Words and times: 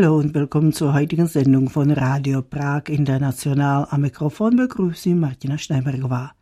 Hallo 0.00 0.16
und 0.16 0.32
willkommen 0.32 0.72
zur 0.72 0.94
heutigen 0.94 1.26
Sendung 1.26 1.70
von 1.70 1.90
Radio 1.90 2.40
Prag 2.40 2.84
International. 2.86 3.88
Am 3.90 4.02
Mikrofon 4.02 4.54
begrüßt 4.54 5.02
Sie 5.02 5.12
Martina 5.12 5.58
Steinberger. 5.58 6.34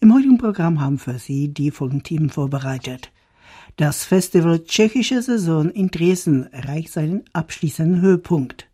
Im 0.00 0.12
heutigen 0.12 0.36
Programm 0.36 0.80
haben 0.80 0.98
für 0.98 1.16
Sie 1.16 1.54
die 1.54 1.70
folgenden 1.70 2.02
Themen 2.02 2.28
vorbereitet. 2.28 3.12
Das 3.76 4.04
Festival 4.04 4.64
Tschechische 4.64 5.22
Saison 5.22 5.70
in 5.70 5.92
Dresden 5.92 6.52
erreicht 6.52 6.92
seinen 6.92 7.22
abschließenden 7.32 8.00
Höhepunkt. 8.00 8.68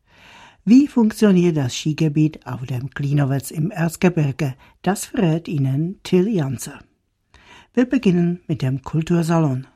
Wie 0.65 0.89
funktioniert 0.89 1.59
das 1.59 1.77
Skigebiet 1.77 2.47
auf 2.47 2.65
dem 2.65 2.89
Klinowitz 2.89 3.51
im 3.51 3.71
Erzgebirge? 3.71 4.55
Das 4.81 5.05
verrät 5.05 5.49
Ihnen 5.49 6.01
Till 6.03 6.29
Janzer. 6.29 6.79
Wir 7.75 7.85
beginnen 7.85 8.41
mit 8.47 8.63
dem 8.63 8.81
Kultursalon. 8.81 9.67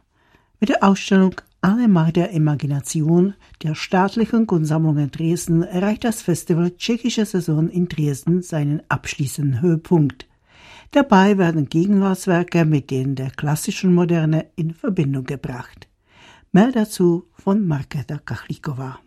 Mit 0.59 0.71
der 0.71 0.83
Ausstellung 0.83 1.35
Alle 1.61 1.89
Macht 1.89 2.15
der 2.15 2.31
Imagination 2.31 3.35
der 3.65 3.75
staatlichen 3.75 4.47
Kunstsammlung 4.47 5.11
Dresden 5.11 5.65
erreicht 5.65 6.05
das 6.05 6.23
Festival 6.23 6.71
Tschechische 6.77 7.25
Saison 7.25 7.69
in 7.69 7.89
Dresden 7.89 8.43
seinen 8.43 8.83
abschließenden 8.89 9.61
Höhepunkt. 9.61 10.29
Dabei 10.93 11.37
werden 11.37 11.69
Gegenwartswerke 11.69 12.65
mit 12.65 12.93
denen 12.93 13.17
der 13.17 13.31
klassischen 13.31 13.93
Moderne 13.93 14.47
in 14.55 14.73
Verbindung 14.73 15.25
gebracht. 15.25 15.89
Mehr 16.53 16.71
dazu 16.71 17.27
von 17.33 17.67
Marketa 17.67 18.19
Kachlikova. 18.19 19.01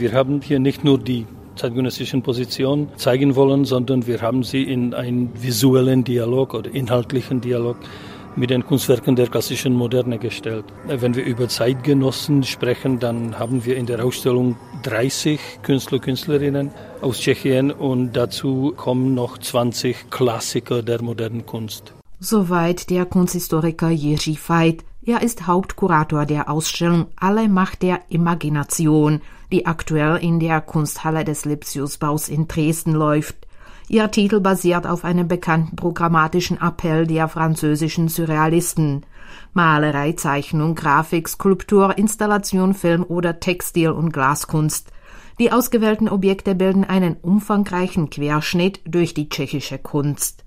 Wir 0.00 0.14
haben 0.14 0.40
hier 0.40 0.58
nicht 0.58 0.82
nur 0.82 0.98
die 0.98 1.26
zeitgenössischen 1.56 2.22
Positionen 2.22 2.88
zeigen 2.96 3.36
wollen, 3.36 3.66
sondern 3.66 4.06
wir 4.06 4.22
haben 4.22 4.42
sie 4.42 4.62
in 4.62 4.94
einen 4.94 5.30
visuellen 5.42 6.04
Dialog 6.04 6.54
oder 6.54 6.70
inhaltlichen 6.74 7.42
Dialog 7.42 7.76
mit 8.34 8.48
den 8.48 8.64
Kunstwerken 8.64 9.14
der 9.14 9.26
klassischen 9.26 9.74
Moderne 9.74 10.18
gestellt. 10.18 10.64
Wenn 10.86 11.14
wir 11.14 11.24
über 11.24 11.48
Zeitgenossen 11.48 12.44
sprechen, 12.44 12.98
dann 12.98 13.38
haben 13.38 13.66
wir 13.66 13.76
in 13.76 13.84
der 13.84 14.02
Ausstellung 14.02 14.56
30 14.84 15.38
Künstler, 15.62 15.98
Künstlerinnen 15.98 16.70
aus 17.02 17.20
Tschechien 17.20 17.70
und 17.70 18.14
dazu 18.14 18.72
kommen 18.74 19.12
noch 19.14 19.36
20 19.36 20.08
Klassiker 20.08 20.82
der 20.82 21.02
modernen 21.02 21.44
Kunst. 21.44 21.92
Soweit 22.20 22.88
der 22.88 23.04
Kunsthistoriker 23.04 23.88
Jiří 23.90 24.38
Veit. 24.48 24.89
Er 25.02 25.22
ist 25.22 25.46
Hauptkurator 25.46 26.26
der 26.26 26.50
Ausstellung 26.50 27.06
Alle 27.16 27.48
Macht 27.48 27.80
der 27.80 28.00
Imagination, 28.10 29.22
die 29.50 29.64
aktuell 29.64 30.16
in 30.16 30.40
der 30.40 30.60
Kunsthalle 30.60 31.24
des 31.24 31.46
Lipsiusbaus 31.46 32.28
in 32.28 32.48
Dresden 32.48 32.92
läuft. 32.92 33.46
Ihr 33.88 34.10
Titel 34.10 34.40
basiert 34.40 34.86
auf 34.86 35.04
einem 35.04 35.26
bekannten 35.26 35.74
programmatischen 35.74 36.60
Appell 36.60 37.06
der 37.06 37.28
französischen 37.28 38.08
Surrealisten. 38.08 39.06
Malerei, 39.54 40.12
Zeichnung, 40.12 40.74
Grafik, 40.74 41.28
Skulptur, 41.28 41.96
Installation, 41.96 42.74
Film 42.74 43.02
oder 43.02 43.40
Textil- 43.40 43.92
und 43.92 44.12
Glaskunst. 44.12 44.92
Die 45.38 45.50
ausgewählten 45.50 46.10
Objekte 46.10 46.54
bilden 46.54 46.84
einen 46.84 47.16
umfangreichen 47.16 48.10
Querschnitt 48.10 48.80
durch 48.84 49.14
die 49.14 49.30
tschechische 49.30 49.78
Kunst. 49.78 50.44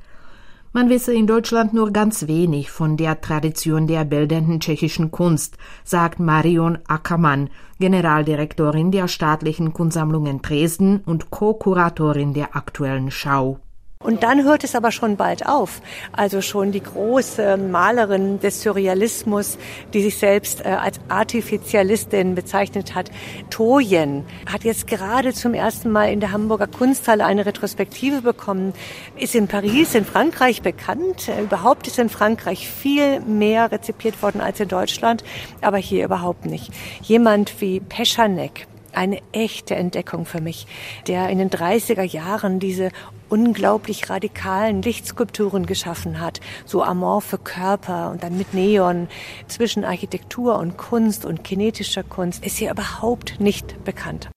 Man 0.75 0.89
wisse 0.89 1.13
in 1.13 1.27
Deutschland 1.27 1.71
nur 1.75 1.91
ganz 1.91 2.25
wenig 2.25 2.71
von 2.71 2.97
der 2.97 3.21
Tradition 3.21 3.85
der 3.85 4.05
bildenden 4.05 4.59
tschechischen 4.59 5.11
Kunst, 5.11 5.55
sagt 5.83 6.19
Marion 6.19 6.79
Ackermann, 6.87 7.51
Generaldirektorin 7.79 8.89
der 8.89 9.07
staatlichen 9.07 9.73
Kunstsammlung 9.73 10.25
in 10.25 10.41
Dresden 10.41 11.01
und 11.05 11.29
Co-Kuratorin 11.29 12.33
der 12.33 12.55
aktuellen 12.55 13.11
Schau. 13.11 13.59
Und 14.03 14.23
dann 14.23 14.43
hört 14.43 14.63
es 14.63 14.75
aber 14.75 14.91
schon 14.91 15.15
bald 15.15 15.45
auf. 15.45 15.81
Also 16.11 16.41
schon 16.41 16.71
die 16.71 16.83
große 16.83 17.57
Malerin 17.57 18.39
des 18.39 18.61
Surrealismus, 18.61 19.57
die 19.93 20.03
sich 20.03 20.17
selbst 20.17 20.61
äh, 20.61 20.69
als 20.69 20.99
Artificialistin 21.07 22.35
bezeichnet 22.35 22.95
hat, 22.95 23.09
Toyen, 23.49 24.25
hat 24.51 24.63
jetzt 24.65 24.87
gerade 24.87 25.33
zum 25.33 25.53
ersten 25.53 25.89
Mal 25.89 26.11
in 26.11 26.19
der 26.19 26.31
Hamburger 26.31 26.67
Kunsthalle 26.67 27.25
eine 27.25 27.45
Retrospektive 27.45 28.21
bekommen, 28.21 28.73
ist 29.17 29.35
in 29.35 29.47
Paris, 29.47 29.95
in 29.95 30.05
Frankreich 30.05 30.61
bekannt. 30.61 31.29
Äh, 31.29 31.41
überhaupt 31.41 31.87
ist 31.87 31.97
in 31.97 32.09
Frankreich 32.09 32.67
viel 32.67 33.21
mehr 33.21 33.71
rezipiert 33.71 34.21
worden 34.21 34.41
als 34.41 34.59
in 34.59 34.67
Deutschland, 34.67 35.23
aber 35.61 35.77
hier 35.77 36.03
überhaupt 36.05 36.45
nicht. 36.45 36.71
Jemand 37.01 37.61
wie 37.61 37.79
Pechanek, 37.79 38.67
eine 38.95 39.19
echte 39.31 39.75
Entdeckung 39.75 40.25
für 40.25 40.41
mich, 40.41 40.67
der 41.07 41.29
in 41.29 41.37
den 41.37 41.49
30er 41.49 42.03
Jahren 42.03 42.59
diese 42.59 42.91
unglaublich 43.29 44.09
radikalen 44.09 44.81
Lichtskulpturen 44.81 45.65
geschaffen 45.65 46.19
hat, 46.19 46.39
so 46.65 46.83
amorphe 46.83 47.37
Körper 47.37 48.11
und 48.11 48.23
dann 48.23 48.37
mit 48.37 48.53
Neon 48.53 49.07
zwischen 49.47 49.85
Architektur 49.85 50.57
und 50.59 50.77
Kunst 50.77 51.25
und 51.25 51.43
kinetischer 51.43 52.03
Kunst, 52.03 52.45
ist 52.45 52.57
hier 52.57 52.71
überhaupt 52.71 53.39
nicht 53.39 53.83
bekannt. 53.83 54.29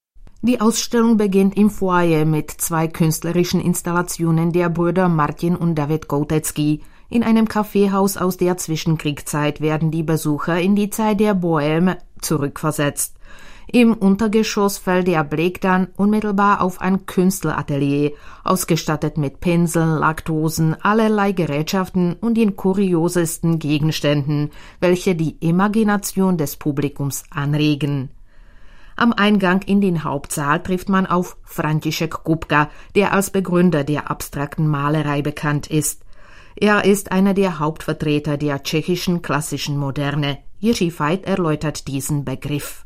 Die 0.42 0.60
Ausstellung 0.60 1.16
beginnt 1.16 1.56
im 1.56 1.70
Foyer 1.70 2.24
mit 2.24 2.50
zwei 2.50 2.86
künstlerischen 2.86 3.60
Installationen 3.60 4.52
der 4.52 4.68
Brüder 4.68 5.08
Martin 5.08 5.56
und 5.56 5.74
David 5.74 6.06
Kotetzky. 6.06 6.82
In 7.08 7.22
einem 7.22 7.48
Kaffeehaus 7.48 8.16
aus 8.16 8.36
der 8.36 8.56
Zwischenkriegszeit 8.56 9.60
werden 9.60 9.90
die 9.90 10.02
Besucher 10.02 10.60
in 10.60 10.76
die 10.76 10.90
Zeit 10.90 11.20
der 11.20 11.34
Bohème 11.34 11.96
zurückversetzt. 12.20 13.15
Im 13.72 13.94
Untergeschoss 13.94 14.78
fällt 14.78 15.08
der 15.08 15.24
Blick 15.24 15.60
dann 15.60 15.88
unmittelbar 15.96 16.60
auf 16.60 16.80
ein 16.80 17.04
Künstleratelier, 17.04 18.12
ausgestattet 18.44 19.18
mit 19.18 19.40
Pinseln, 19.40 19.98
Lackdosen, 19.98 20.76
allerlei 20.82 21.32
Gerätschaften 21.32 22.14
und 22.20 22.36
den 22.36 22.54
kuriosesten 22.54 23.58
Gegenständen, 23.58 24.50
welche 24.78 25.16
die 25.16 25.36
Imagination 25.40 26.38
des 26.38 26.56
Publikums 26.56 27.24
anregen. 27.30 28.10
Am 28.94 29.12
Eingang 29.12 29.62
in 29.62 29.80
den 29.80 30.04
Hauptsaal 30.04 30.62
trifft 30.62 30.88
man 30.88 31.04
auf 31.04 31.36
František 31.44 32.22
Kupka, 32.24 32.70
der 32.94 33.12
als 33.12 33.30
Begründer 33.30 33.84
der 33.84 34.10
abstrakten 34.10 34.68
Malerei 34.68 35.22
bekannt 35.22 35.66
ist. 35.66 36.02
Er 36.54 36.84
ist 36.84 37.12
einer 37.12 37.34
der 37.34 37.58
Hauptvertreter 37.58 38.38
der 38.38 38.62
tschechischen 38.62 39.20
klassischen 39.20 39.76
Moderne. 39.76 40.38
Jiří 40.62 40.90
Veit 40.98 41.26
erläutert 41.26 41.88
diesen 41.88 42.24
Begriff. 42.24 42.85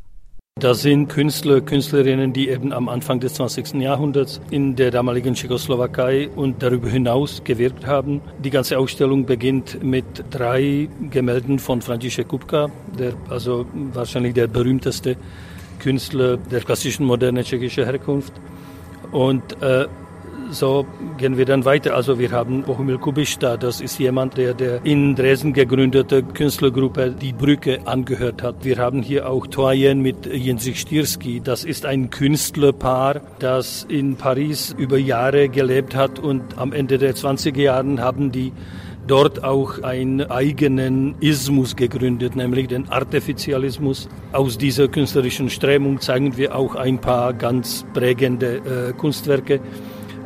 Das 0.59 0.81
sind 0.81 1.07
Künstler, 1.07 1.61
Künstlerinnen, 1.61 2.33
die 2.33 2.49
eben 2.49 2.73
am 2.73 2.89
Anfang 2.89 3.19
des 3.19 3.35
20. 3.35 3.81
Jahrhunderts 3.81 4.41
in 4.51 4.75
der 4.75 4.91
damaligen 4.91 5.33
Tschechoslowakei 5.33 6.29
und 6.35 6.61
darüber 6.61 6.89
hinaus 6.89 7.41
gewirkt 7.43 7.87
haben. 7.87 8.21
Die 8.43 8.49
ganze 8.49 8.77
Ausstellung 8.77 9.25
beginnt 9.25 9.81
mit 9.81 10.05
drei 10.29 10.89
Gemälden 11.09 11.57
von 11.57 11.81
František 11.81 12.27
Kupka, 12.27 12.69
der 12.99 13.13
also 13.29 13.65
wahrscheinlich 13.93 14.33
der 14.33 14.47
berühmteste 14.47 15.15
Künstler 15.79 16.37
der 16.37 16.59
klassischen 16.59 17.05
moderne 17.05 17.43
tschechischer 17.43 17.85
Herkunft. 17.85 18.33
Und 19.11 19.59
äh, 19.63 19.87
so 20.51 20.85
gehen 21.17 21.37
wir 21.37 21.45
dann 21.45 21.65
weiter. 21.65 21.95
Also 21.95 22.19
wir 22.19 22.31
haben 22.31 22.63
Bohumil 22.63 22.97
Kubisch 22.97 23.39
da. 23.39 23.57
Das 23.57 23.81
ist 23.81 23.97
jemand, 23.99 24.37
der 24.37 24.53
der 24.53 24.85
in 24.85 25.15
Dresden 25.15 25.53
gegründete 25.53 26.23
Künstlergruppe 26.23 27.11
Die 27.11 27.33
Brücke 27.33 27.79
angehört 27.85 28.43
hat. 28.43 28.63
Wir 28.63 28.77
haben 28.77 29.01
hier 29.01 29.29
auch 29.29 29.47
Toyen 29.47 30.01
mit 30.01 30.25
Jędrzej 30.25 30.75
Stierski. 30.75 31.41
Das 31.41 31.63
ist 31.63 31.85
ein 31.85 32.09
Künstlerpaar, 32.09 33.21
das 33.39 33.85
in 33.89 34.15
Paris 34.15 34.75
über 34.77 34.97
Jahre 34.97 35.49
gelebt 35.49 35.95
hat 35.95 36.19
und 36.19 36.57
am 36.57 36.73
Ende 36.73 36.97
der 36.97 37.15
20er 37.15 37.61
Jahren 37.61 38.01
haben 38.01 38.31
die 38.31 38.51
dort 39.07 39.43
auch 39.43 39.81
einen 39.83 40.21
eigenen 40.29 41.15
Ismus 41.19 41.75
gegründet, 41.75 42.35
nämlich 42.35 42.67
den 42.67 42.89
Artificialismus. 42.89 44.07
Aus 44.31 44.57
dieser 44.57 44.87
künstlerischen 44.87 45.49
Strömung 45.49 45.99
zeigen 45.99 46.37
wir 46.37 46.55
auch 46.55 46.75
ein 46.75 46.99
paar 46.99 47.33
ganz 47.33 47.85
prägende 47.93 48.57
äh, 48.57 48.93
Kunstwerke. 48.93 49.59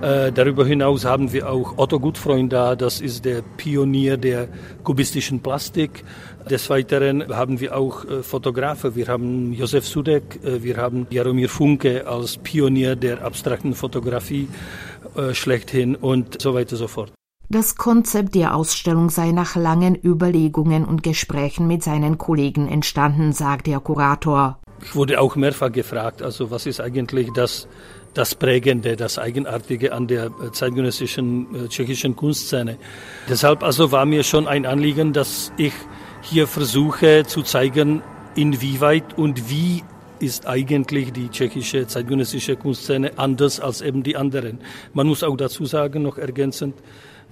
Äh, 0.01 0.31
darüber 0.31 0.65
hinaus 0.65 1.05
haben 1.05 1.31
wir 1.31 1.49
auch 1.49 1.77
Otto 1.77 1.99
Gutfreund 1.99 2.51
da, 2.51 2.75
das 2.75 2.99
ist 2.99 3.23
der 3.23 3.41
Pionier 3.41 4.17
der 4.17 4.49
kubistischen 4.83 5.39
Plastik. 5.39 6.03
Des 6.49 6.69
Weiteren 6.69 7.27
haben 7.29 7.59
wir 7.59 7.75
auch 7.77 8.05
äh, 8.05 8.21
Fotografen. 8.21 8.95
Wir 8.95 9.07
haben 9.07 9.53
Josef 9.53 9.87
Sudek, 9.87 10.39
äh, 10.43 10.61
wir 10.61 10.77
haben 10.77 11.07
Jaromir 11.09 11.49
Funke 11.49 12.05
als 12.05 12.37
Pionier 12.37 12.95
der 12.95 13.23
abstrakten 13.23 13.73
Fotografie 13.73 14.47
schlechthin 15.31 15.95
und 15.95 16.41
so 16.41 16.53
weiter 16.55 16.73
und 16.73 16.77
so 16.77 16.87
fort. 16.87 17.13
Das 17.47 17.75
Konzept 17.75 18.35
der 18.35 18.55
Ausstellung 18.55 19.09
sei 19.09 19.31
nach 19.31 19.55
langen 19.55 19.95
Überlegungen 19.95 20.83
und 20.83 21.03
Gesprächen 21.03 21.67
mit 21.67 21.83
seinen 21.83 22.17
Kollegen 22.17 22.67
entstanden, 22.67 23.31
sagt 23.33 23.67
der 23.67 23.79
Kurator. 23.79 24.59
Ich 24.81 24.95
wurde 24.95 25.21
auch 25.21 25.35
mehrfach 25.35 25.71
gefragt, 25.71 26.21
also 26.21 26.51
was 26.51 26.65
ist 26.65 26.81
eigentlich 26.81 27.31
das 27.33 27.67
das 28.15 28.33
Prägende, 28.33 28.95
das 28.95 29.19
Eigenartige 29.19 29.93
an 29.93 30.07
der 30.07 30.25
äh, 30.25 30.51
zeitgenössischen 30.51 31.65
äh, 31.65 31.67
tschechischen 31.67 32.15
Kunstszene. 32.15 32.77
Deshalb 33.29 33.61
also 33.61 33.91
war 33.91 34.05
mir 34.05 34.23
schon 34.23 34.47
ein 34.47 34.65
Anliegen, 34.65 35.13
dass 35.13 35.51
ich 35.57 35.73
hier 36.21 36.47
versuche 36.47 37.23
zu 37.27 37.43
zeigen, 37.43 38.01
inwieweit 38.35 39.17
und 39.17 39.49
wie 39.49 39.83
ist 40.19 40.47
eigentlich 40.47 41.11
die 41.11 41.29
tschechische 41.29 41.87
zeitgenössische 41.87 42.55
Kunstszene 42.55 43.11
anders 43.17 43.59
als 43.59 43.81
eben 43.81 44.01
die 44.01 44.15
anderen. 44.15 44.59
Man 44.93 45.07
muss 45.07 45.23
auch 45.23 45.35
dazu 45.35 45.65
sagen, 45.65 46.01
noch 46.03 46.17
ergänzend, 46.17 46.75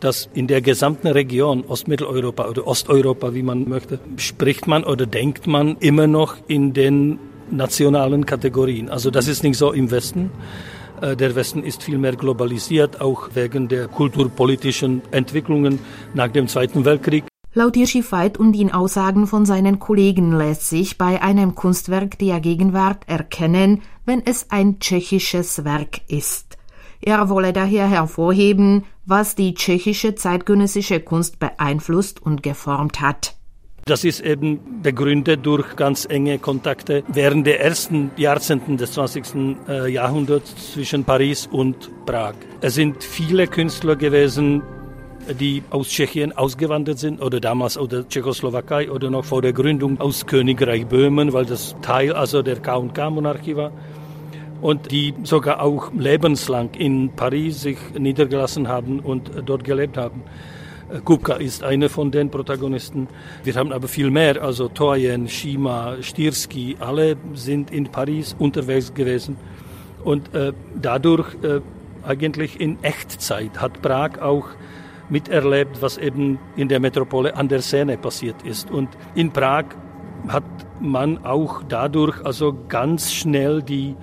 dass 0.01 0.29
in 0.33 0.47
der 0.47 0.61
gesamten 0.61 1.07
Region 1.07 1.63
Ostmitteleuropa 1.63 2.49
oder 2.49 2.67
Osteuropa, 2.67 3.33
wie 3.33 3.41
man 3.41 3.69
möchte, 3.69 3.99
spricht 4.17 4.67
man 4.67 4.83
oder 4.83 5.05
denkt 5.05 5.47
man 5.47 5.77
immer 5.79 6.07
noch 6.07 6.35
in 6.47 6.73
den 6.73 7.19
nationalen 7.55 8.25
Kategorien. 8.25 8.89
Also 8.89 9.11
das 9.11 9.27
ist 9.27 9.43
nicht 9.43 9.57
so 9.57 9.71
im 9.71 9.91
Westen. 9.91 10.31
Äh, 11.01 11.15
der 11.15 11.35
Westen 11.35 11.63
ist 11.63 11.83
viel 11.83 11.97
mehr 11.97 12.15
globalisiert, 12.15 13.01
auch 13.01 13.29
wegen 13.33 13.67
der 13.67 13.87
kulturpolitischen 13.87 15.01
Entwicklungen 15.11 15.79
nach 16.13 16.29
dem 16.29 16.47
Zweiten 16.47 16.85
Weltkrieg. 16.85 17.25
Laut 17.55 17.75
Hirschi 17.75 18.03
Veit 18.09 18.39
und 18.39 18.53
den 18.53 18.71
Aussagen 18.73 19.27
von 19.27 19.45
seinen 19.45 19.77
Kollegen 19.77 20.35
lässt 20.35 20.69
sich 20.69 20.97
bei 20.97 21.21
einem 21.21 21.53
Kunstwerk 21.53 22.17
der 22.17 22.39
Gegenwart 22.39 23.07
erkennen, 23.07 23.81
wenn 24.05 24.25
es 24.25 24.49
ein 24.49 24.79
tschechisches 24.79 25.63
Werk 25.63 26.01
ist. 26.07 26.57
Er 26.99 27.29
wolle 27.29 27.53
daher 27.53 27.87
hervorheben, 27.87 28.85
was 29.05 29.35
die 29.35 29.53
tschechische 29.53 30.15
zeitgenössische 30.15 30.99
Kunst 30.99 31.37
beeinflusst 31.37 32.21
und 32.21 32.41
geformt 32.41 33.01
hat. 33.01 33.35
Das 33.85 34.05
ist 34.05 34.21
eben 34.21 34.81
begründet 34.81 35.45
durch 35.45 35.75
ganz 35.75 36.05
enge 36.09 36.39
Kontakte 36.39 37.03
während 37.09 37.45
der 37.45 37.59
ersten 37.59 38.11
Jahrzehnten 38.15 38.77
des 38.77 38.93
20. 38.93 39.57
Äh, 39.67 39.91
Jahrhunderts 39.91 40.71
zwischen 40.71 41.03
Paris 41.03 41.49
und 41.51 41.91
Prag. 42.05 42.35
Es 42.61 42.75
sind 42.75 43.03
viele 43.03 43.45
Künstler 43.45 43.97
gewesen, 43.97 44.61
die 45.37 45.63
aus 45.69 45.89
Tschechien 45.89 46.31
ausgewandert 46.31 46.97
sind 46.97 47.21
oder 47.21 47.41
damals 47.41 47.77
aus 47.77 47.89
der 47.89 48.07
Tschechoslowakei 48.07 48.89
oder 48.89 49.09
noch 49.09 49.25
vor 49.25 49.41
der 49.41 49.51
Gründung 49.51 49.99
aus 49.99 50.25
Königreich 50.27 50.85
Böhmen, 50.85 51.33
weil 51.33 51.45
das 51.45 51.75
Teil 51.81 52.13
also 52.13 52.41
der 52.41 52.61
K&K-Monarchie 52.61 53.57
war 53.57 53.73
und 54.61 54.91
die 54.91 55.13
sogar 55.23 55.61
auch 55.61 55.91
lebenslang 55.91 56.69
in 56.75 57.11
Paris 57.17 57.63
sich 57.63 57.77
niedergelassen 57.99 58.69
haben 58.69 59.01
und 59.01 59.29
dort 59.45 59.65
gelebt 59.65 59.97
haben. 59.97 60.23
Kupka 61.01 61.35
ist 61.35 61.63
einer 61.63 61.89
von 61.89 62.11
den 62.11 62.29
Protagonisten. 62.29 63.07
Wir 63.43 63.55
haben 63.55 63.71
aber 63.71 63.87
viel 63.87 64.11
mehr, 64.11 64.41
also 64.41 64.67
Toyen, 64.67 65.27
Shima, 65.27 65.97
Stirsky, 66.01 66.77
alle 66.79 67.17
sind 67.33 67.71
in 67.71 67.85
Paris 67.85 68.35
unterwegs 68.37 68.93
gewesen. 68.93 69.37
Und 70.03 70.33
äh, 70.35 70.53
dadurch 70.79 71.33
äh, 71.43 71.61
eigentlich 72.05 72.59
in 72.59 72.83
Echtzeit 72.83 73.59
hat 73.59 73.81
Prag 73.81 74.21
auch 74.21 74.47
miterlebt, 75.09 75.81
was 75.81 75.97
eben 75.97 76.39
in 76.55 76.67
der 76.67 76.79
Metropole 76.79 77.35
an 77.35 77.47
der 77.47 77.61
Seine 77.61 77.97
passiert 77.97 78.41
ist. 78.43 78.69
Und 78.69 78.89
in 79.15 79.31
Prag 79.31 79.65
hat 80.27 80.43
man 80.79 81.25
auch 81.25 81.63
dadurch 81.67 82.23
also 82.25 82.55
ganz 82.67 83.11
schnell 83.11 83.61
die 83.61 83.95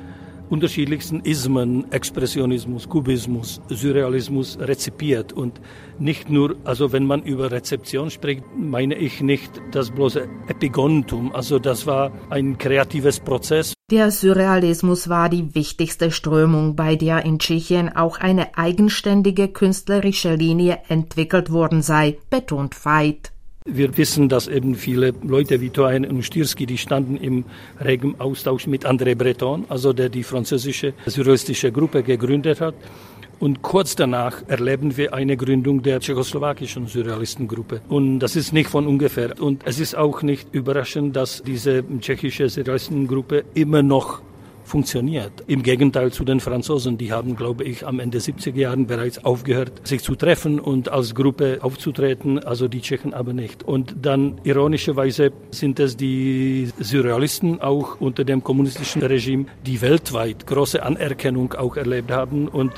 unterschiedlichsten 0.51 1.21
Ismen, 1.21 1.91
Expressionismus, 1.93 2.89
Kubismus, 2.89 3.61
Surrealismus 3.69 4.59
rezipiert 4.61 5.33
und 5.33 5.61
nicht 6.01 6.31
nur, 6.31 6.57
also 6.65 6.93
wenn 6.93 7.07
man 7.07 7.23
über 7.23 7.51
Rezeption 7.51 8.11
spricht, 8.11 8.43
meine 8.57 8.97
ich 8.97 9.21
nicht 9.21 9.51
das 9.71 9.91
bloße 9.91 10.27
Epigontum, 10.49 11.33
also 11.35 11.59
das 11.59 11.87
war 11.87 12.13
ein 12.31 12.59
kreatives 12.59 13.21
Prozess. 13.21 13.75
Der 13.91 14.11
Surrealismus 14.11 15.09
war 15.09 15.29
die 15.29 15.55
wichtigste 15.55 16.11
Strömung, 16.11 16.77
bei 16.77 16.97
der 16.97 17.25
in 17.25 17.39
Tschechien 17.39 17.95
auch 17.95 18.19
eine 18.19 18.57
eigenständige 18.57 19.49
künstlerische 19.49 20.35
Linie 20.35 20.79
entwickelt 20.89 21.51
worden 21.51 21.83
sei, 21.83 22.19
betont 22.31 22.85
Veit. 22.85 23.33
Wir 23.67 23.95
wissen, 23.99 24.31
dass 24.31 24.49
eben 24.49 24.75
viele 24.75 25.13
Leute 25.23 25.61
wie 25.61 25.69
Toine 25.69 26.09
und 26.09 26.23
Stirsky, 26.23 26.65
die 26.65 26.79
standen 26.79 27.17
im 27.17 27.45
regen 27.79 28.15
Austausch 28.19 28.67
mit 28.67 28.87
André 28.87 29.15
Breton, 29.15 29.67
also 29.69 29.93
der 29.93 30.09
die 30.09 30.23
französische 30.23 30.95
surrealistische 31.07 31.71
Gruppe 31.71 32.03
gegründet 32.03 32.63
hat. 32.63 32.75
Und 33.41 33.63
kurz 33.63 33.97
danach 33.97 34.43
erleben 34.49 34.99
wir 34.99 35.15
eine 35.15 35.37
Gründung 35.39 35.83
der 35.83 35.99
tschechoslowakischen 35.99 36.87
Surrealistengruppe. 36.87 37.81
Und 37.89 38.19
das 38.19 38.37
ist 38.37 38.53
nicht 38.53 38.69
von 38.69 38.87
ungefähr. 38.87 39.41
Und 39.41 39.63
es 39.65 39.81
ist 39.81 39.97
auch 39.97 40.21
nicht 40.21 40.49
überraschend, 40.53 41.17
dass 41.17 41.43
diese 41.43 41.83
tschechische 42.01 42.51
Surrealistengruppe 42.51 43.45
immer 43.55 43.83
noch 43.83 44.21
funktioniert. 44.71 45.33
Im 45.47 45.63
Gegenteil 45.63 46.13
zu 46.13 46.25
den 46.25 46.39
Franzosen, 46.39 46.97
die 46.97 47.13
haben, 47.13 47.35
glaube 47.35 47.65
ich, 47.65 47.87
am 47.87 47.99
Ende 47.99 48.19
70er 48.19 48.57
Jahren 48.57 48.87
bereits 48.87 49.25
aufgehört, 49.25 49.73
sich 49.85 50.03
zu 50.03 50.15
treffen 50.15 50.61
und 50.61 50.91
als 50.91 51.15
Gruppe 51.15 51.59
aufzutreten, 51.63 52.39
also 52.39 52.69
die 52.69 52.81
Tschechen 52.81 53.13
aber 53.13 53.33
nicht. 53.33 53.65
Und 53.65 53.97
dann 54.03 54.39
ironischerweise 54.45 55.33
sind 55.51 55.81
es 55.81 55.97
die 55.97 56.71
Surrealisten 56.79 57.61
auch 57.61 58.01
unter 58.01 58.25
dem 58.25 58.45
kommunistischen 58.45 59.03
Regime, 59.03 59.47
die 59.67 59.81
weltweit 59.81 60.47
große 60.47 60.83
Anerkennung 60.83 61.55
auch 61.55 61.77
erlebt 61.77 62.13
haben 62.13 62.47
und 62.47 62.73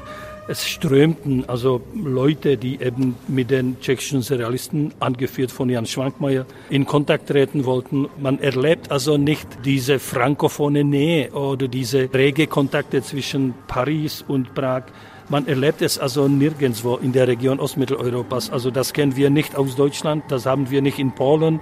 es 0.49 0.67
strömten 0.67 1.49
also 1.49 1.81
Leute, 1.95 2.57
die 2.57 2.81
eben 2.81 3.15
mit 3.29 3.51
den 3.51 3.79
tschechischen 3.81 4.23
Surrealisten, 4.23 4.93
angeführt 4.99 5.53
von 5.53 5.69
Jan 5.69 5.87
Schwankmeier, 5.87 6.47
in 6.69 6.85
Kontakt 6.85 7.29
treten 7.29 7.65
wollten. 7.65 8.09
Man 8.21 8.41
erlebt 8.41 8.91
also 8.91 9.17
nicht 9.17 9.47
diese 9.65 9.99
frankophone 9.99 10.89
Nähe 10.89 11.33
oder 11.33 11.69
diese 11.69 12.13
rege 12.13 12.47
Kontakte 12.49 13.03
zwischen 13.03 13.55
Paris 13.69 14.25
und 14.27 14.55
Prag. 14.55 14.85
Man 15.29 15.47
erlebt 15.47 15.81
es 15.81 15.99
also 15.99 16.27
nirgendwo 16.27 16.97
in 16.97 17.13
der 17.13 17.29
Region 17.29 17.61
Ostmitteleuropas. 17.61 18.51
Also 18.51 18.71
das 18.71 18.93
kennen 18.93 19.17
wir 19.17 19.31
nicht 19.31 19.57
aus 19.57 19.77
Deutschland, 19.77 20.25
das 20.29 20.47
haben 20.47 20.71
wir 20.71 20.83
nicht 20.83 20.99
in 20.99 21.13
Polen. 21.13 21.61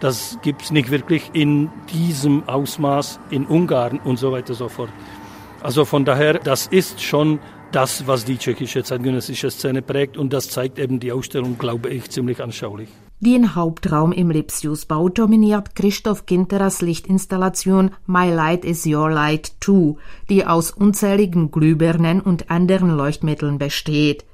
Das 0.00 0.38
gibt 0.42 0.62
es 0.62 0.70
nicht 0.70 0.90
wirklich 0.90 1.30
in 1.32 1.70
diesem 1.92 2.48
Ausmaß 2.48 3.20
in 3.30 3.46
Ungarn 3.46 3.98
und 4.02 4.18
so 4.18 4.32
weiter 4.32 4.50
und 4.50 4.56
so 4.56 4.68
fort. 4.68 4.90
Also 5.62 5.84
von 5.84 6.04
daher, 6.06 6.34
das 6.38 6.66
ist 6.66 7.02
schon 7.02 7.38
das, 7.72 8.06
was 8.06 8.24
die 8.24 8.38
tschechische 8.38 8.82
zeitgenössische 8.82 9.50
Szene 9.50 9.82
prägt. 9.82 10.16
Und 10.16 10.32
das 10.32 10.48
zeigt 10.48 10.78
eben 10.78 11.00
die 11.00 11.12
Ausstellung, 11.12 11.58
glaube 11.58 11.88
ich, 11.88 12.10
ziemlich 12.10 12.42
anschaulich. 12.42 12.88
Den 13.20 13.54
Hauptraum 13.54 14.12
im 14.12 14.30
Lipsiusbau 14.30 15.10
dominiert 15.10 15.74
Christoph 15.74 16.24
Ginterers 16.24 16.80
Lichtinstallation 16.80 17.90
My 18.06 18.30
Light 18.30 18.64
is 18.64 18.86
Your 18.86 19.10
Light 19.10 19.60
Too, 19.60 19.98
die 20.30 20.46
aus 20.46 20.70
unzähligen 20.70 21.50
Glühbirnen 21.50 22.20
und 22.22 22.50
anderen 22.50 22.96
Leuchtmitteln 22.96 23.58
besteht. 23.58 24.24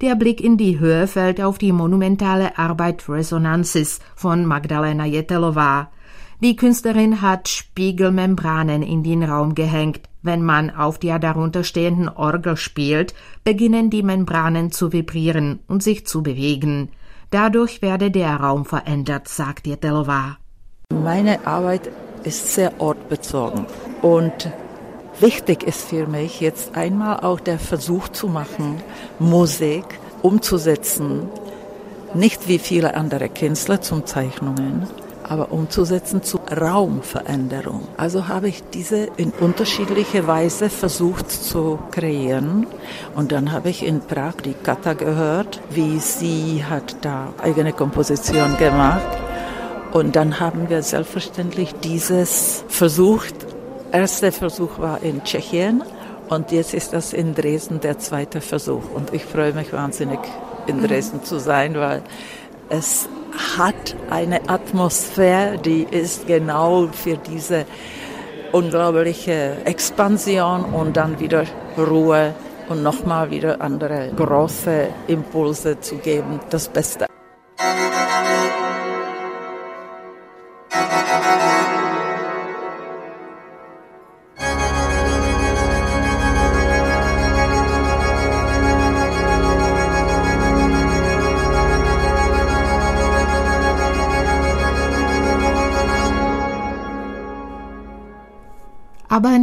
Der 0.00 0.14
Blick 0.14 0.40
in 0.40 0.56
die 0.56 0.78
Höhe 0.78 1.06
fällt 1.06 1.42
auf 1.42 1.58
die 1.58 1.72
monumentale 1.72 2.56
Arbeit 2.56 3.06
Resonances 3.08 4.00
von 4.16 4.46
Magdalena 4.46 5.04
Jetelova. 5.04 5.90
Die 6.42 6.56
Künstlerin 6.56 7.20
hat 7.20 7.48
Spiegelmembranen 7.48 8.82
in 8.82 9.02
den 9.02 9.22
Raum 9.22 9.54
gehängt. 9.54 10.09
Wenn 10.22 10.42
man 10.42 10.70
auf 10.70 10.98
der 10.98 11.18
darunterstehenden 11.18 12.08
Orgel 12.08 12.56
spielt, 12.56 13.14
beginnen 13.42 13.88
die 13.88 14.02
Membranen 14.02 14.70
zu 14.70 14.92
vibrieren 14.92 15.60
und 15.66 15.82
sich 15.82 16.06
zu 16.06 16.22
bewegen. 16.22 16.90
Dadurch 17.30 17.80
werde 17.80 18.10
der 18.10 18.36
Raum 18.36 18.64
verändert, 18.64 19.28
sagt 19.28 19.66
Jetelova. 19.66 20.36
Meine 20.92 21.46
Arbeit 21.46 21.90
ist 22.24 22.54
sehr 22.54 22.80
ortbezogen 22.80 23.66
und 24.02 24.50
wichtig 25.20 25.62
ist 25.62 25.88
für 25.88 26.06
mich 26.06 26.40
jetzt 26.40 26.76
einmal 26.76 27.20
auch 27.20 27.40
der 27.40 27.58
Versuch 27.58 28.08
zu 28.08 28.28
machen, 28.28 28.82
Musik 29.18 29.84
umzusetzen, 30.22 31.28
nicht 32.12 32.48
wie 32.48 32.58
viele 32.58 32.94
andere 32.94 33.28
Künstler 33.28 33.80
zum 33.80 34.04
Zeichnungen, 34.04 34.86
aber 35.30 35.52
umzusetzen 35.52 36.24
zu 36.24 36.40
Raumveränderung. 36.50 37.86
Also 37.96 38.26
habe 38.26 38.48
ich 38.48 38.64
diese 38.74 39.08
in 39.16 39.30
unterschiedliche 39.30 40.26
Weise 40.26 40.68
versucht 40.68 41.30
zu 41.30 41.78
kreieren. 41.92 42.66
Und 43.14 43.30
dann 43.30 43.52
habe 43.52 43.70
ich 43.70 43.86
in 43.86 44.00
Prag 44.00 44.34
die 44.44 44.54
Kata 44.54 44.94
gehört, 44.94 45.60
wie 45.70 46.00
sie 46.00 46.64
hat 46.68 46.96
da 47.02 47.32
eigene 47.40 47.72
Komposition 47.72 48.56
gemacht. 48.56 49.06
Und 49.92 50.16
dann 50.16 50.40
haben 50.40 50.68
wir 50.68 50.82
selbstverständlich 50.82 51.74
dieses 51.76 52.64
versucht. 52.66 53.34
Erster 53.92 54.32
Versuch 54.32 54.80
war 54.80 55.00
in 55.00 55.22
Tschechien 55.22 55.84
und 56.28 56.50
jetzt 56.50 56.74
ist 56.74 56.92
das 56.92 57.12
in 57.12 57.36
Dresden 57.36 57.78
der 57.78 58.00
zweite 58.00 58.40
Versuch. 58.40 58.82
Und 58.92 59.14
ich 59.14 59.24
freue 59.24 59.52
mich 59.52 59.72
wahnsinnig, 59.72 60.18
in 60.66 60.82
Dresden 60.82 61.22
zu 61.22 61.38
sein, 61.38 61.76
weil 61.76 62.02
es 62.68 63.08
hat 63.58 63.96
eine 64.10 64.48
Atmosphäre, 64.48 65.58
die 65.58 65.82
ist 65.90 66.26
genau 66.26 66.88
für 66.92 67.16
diese 67.16 67.66
unglaubliche 68.52 69.56
Expansion 69.64 70.64
und 70.64 70.96
dann 70.96 71.18
wieder 71.20 71.44
Ruhe 71.76 72.34
und 72.68 72.82
nochmal 72.82 73.30
wieder 73.30 73.60
andere 73.60 74.10
große 74.16 74.88
Impulse 75.08 75.80
zu 75.80 75.96
geben. 75.96 76.40
Das 76.50 76.68
Beste. 76.68 77.09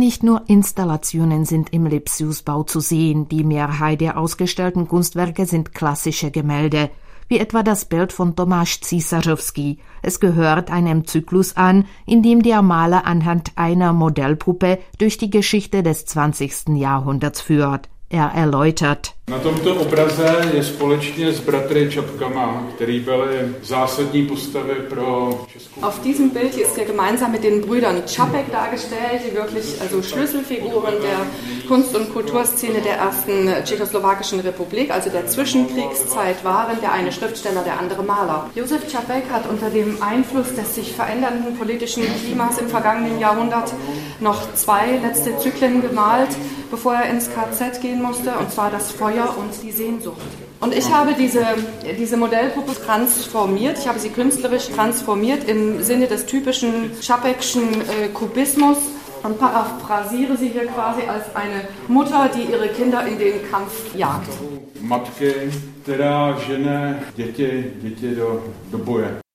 Nicht 0.08 0.24
nur 0.24 0.44
Installationen 0.48 1.44
sind 1.44 1.74
im 1.74 1.86
Lipsiusbau 1.86 2.64
zu 2.64 2.80
sehen. 2.80 3.28
Die 3.28 3.44
Mehrheit 3.44 4.00
der 4.00 4.18
ausgestellten 4.18 4.88
Kunstwerke 4.88 5.46
sind 5.46 5.74
klassische 5.74 6.32
Gemälde, 6.32 6.90
wie 7.28 7.40
etwa 7.40 7.62
das 7.62 7.84
Bild 7.84 8.14
von 8.14 8.34
Tomasz 8.34 8.80
Císařovský. 8.84 9.80
Es 10.02 10.22
gehört 10.22 10.72
einem 10.72 11.06
Zyklus 11.06 11.58
an, 11.58 11.84
in 12.06 12.24
dem 12.24 12.42
der 12.42 12.62
Maler 12.62 13.06
anhand 13.06 13.52
einer 13.58 13.92
Modellpuppe 13.92 14.80
durch 14.98 15.18
die 15.18 15.30
Geschichte 15.30 15.84
des 15.84 16.06
20. 16.06 16.70
Jahrhunderts 16.78 17.42
führt. 17.42 17.90
Er 18.10 18.32
erläutert. 18.34 19.14
Na 19.30 19.40
tomto 19.40 19.76
obraze 19.76 20.52
je 20.54 20.64
společně 20.64 21.32
s 21.32 21.40
bratry 21.40 21.92
Čapkama, 21.92 22.64
který 22.76 23.00
byly 23.00 23.56
zásadní 23.64 24.26
postavy 24.26 24.74
pro 24.90 25.40
Českou. 25.54 25.82
Auf 25.82 26.00
diesem 26.00 26.30
Bild 26.30 26.58
ist 26.58 26.78
er 26.78 26.86
gemeinsam 26.86 27.32
mit 27.32 27.44
den 27.44 27.62
Brüdern 27.62 28.06
Čapek 28.06 28.52
dargestellt, 28.52 29.22
die 29.26 29.36
wirklich 29.36 29.82
also 29.82 30.02
Schlüsselfiguren 30.02 30.94
der 31.02 31.20
Kunst- 31.68 31.96
und 31.96 32.14
Kulturszene 32.14 32.80
der 32.82 32.98
ersten 32.98 33.50
tschechoslowakischen 33.66 34.40
Republik, 34.40 34.92
also 34.92 35.10
der 35.10 35.28
Zwischenkriegszeit 35.28 36.46
waren, 36.46 36.80
der 36.82 36.94
eine 36.94 37.12
Schriftsteller, 37.12 37.64
der 37.64 37.80
andere 37.80 38.04
Maler. 38.04 38.50
Josef 38.56 38.88
Čapek 38.88 39.24
hat 39.30 39.50
unter 39.50 39.70
dem 39.70 40.02
Einfluss 40.02 40.56
des 40.56 40.76
sich 40.76 40.94
verändernden 40.94 41.58
politischen 41.58 42.04
Klimas 42.26 42.60
im 42.60 42.70
vergangenen 42.70 43.20
Jahrhundert 43.20 43.74
noch 44.22 44.54
zwei 44.54 45.00
letzte 45.04 45.38
Zyklen 45.38 45.82
gemalt, 45.82 46.30
bevor 46.72 46.94
er 46.94 47.10
ins 47.10 47.30
KZ 47.30 47.82
gehen 47.98 48.02
musste, 48.02 48.38
und 48.38 48.52
zwar 48.52 48.72
das 48.72 48.92
Feuer 48.92 49.36
und 49.38 49.52
die 49.64 49.72
Sehnsucht. 49.72 50.18
Und 50.60 50.74
ich 50.74 50.92
habe 50.92 51.14
diese, 51.14 51.46
diese 51.98 52.18
Modellpuppe 52.18 52.74
transformiert, 52.74 53.78
ich 53.80 53.88
habe 53.88 54.00
sie 54.00 54.10
künstlerisch 54.10 54.68
transformiert 54.70 55.48
im 55.48 55.84
Sinne 55.84 56.08
des 56.08 56.26
typischen 56.26 56.92
Čapekschen 57.02 57.64
äh, 57.64 58.08
Kubismus 58.14 58.78
und 59.24 59.40
paraphrasiere 59.40 60.36
sie 60.38 60.50
hier 60.50 60.66
quasi 60.66 61.02
als 61.08 61.26
eine 61.36 61.68
Mutter, 61.88 62.30
die 62.36 62.52
ihre 62.52 62.70
Kinder 62.70 63.06
in 63.06 63.18
den 63.20 63.50
Kampf 63.52 63.96
jagt. 63.96 64.30
Matky, 64.82 65.52
která 65.84 66.38
žene 66.40 67.04
děti, 67.16 67.74
děti 67.82 68.16
do, 68.16 68.44
do 68.72 68.78
boje. 68.78 69.27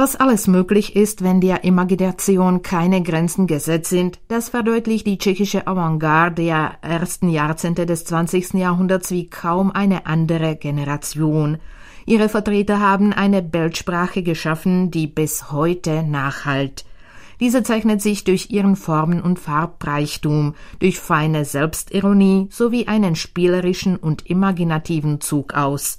Was 0.00 0.14
alles 0.14 0.46
möglich 0.46 0.94
ist, 0.94 1.24
wenn 1.24 1.40
der 1.40 1.64
Imagination 1.64 2.62
keine 2.62 3.02
Grenzen 3.02 3.48
gesetzt 3.48 3.90
sind, 3.90 4.20
das 4.28 4.50
verdeutlicht 4.50 5.08
die 5.08 5.18
tschechische 5.18 5.66
Avantgarde 5.66 6.44
der 6.44 6.78
ersten 6.82 7.28
Jahrzehnte 7.28 7.84
des 7.84 8.04
20. 8.04 8.54
Jahrhunderts 8.54 9.10
wie 9.10 9.28
kaum 9.28 9.72
eine 9.72 10.06
andere 10.06 10.54
Generation. 10.54 11.58
Ihre 12.06 12.28
Vertreter 12.28 12.78
haben 12.78 13.12
eine 13.12 13.42
Bildsprache 13.42 14.22
geschaffen, 14.22 14.92
die 14.92 15.08
bis 15.08 15.50
heute 15.50 16.04
nachhalt. 16.04 16.84
Diese 17.40 17.64
zeichnet 17.64 18.00
sich 18.00 18.22
durch 18.22 18.50
ihren 18.50 18.76
Formen- 18.76 19.20
und 19.20 19.40
Farbreichtum, 19.40 20.54
durch 20.78 21.00
feine 21.00 21.44
Selbstironie 21.44 22.46
sowie 22.52 22.86
einen 22.86 23.16
spielerischen 23.16 23.96
und 23.96 24.26
imaginativen 24.30 25.20
Zug 25.20 25.54
aus. 25.54 25.98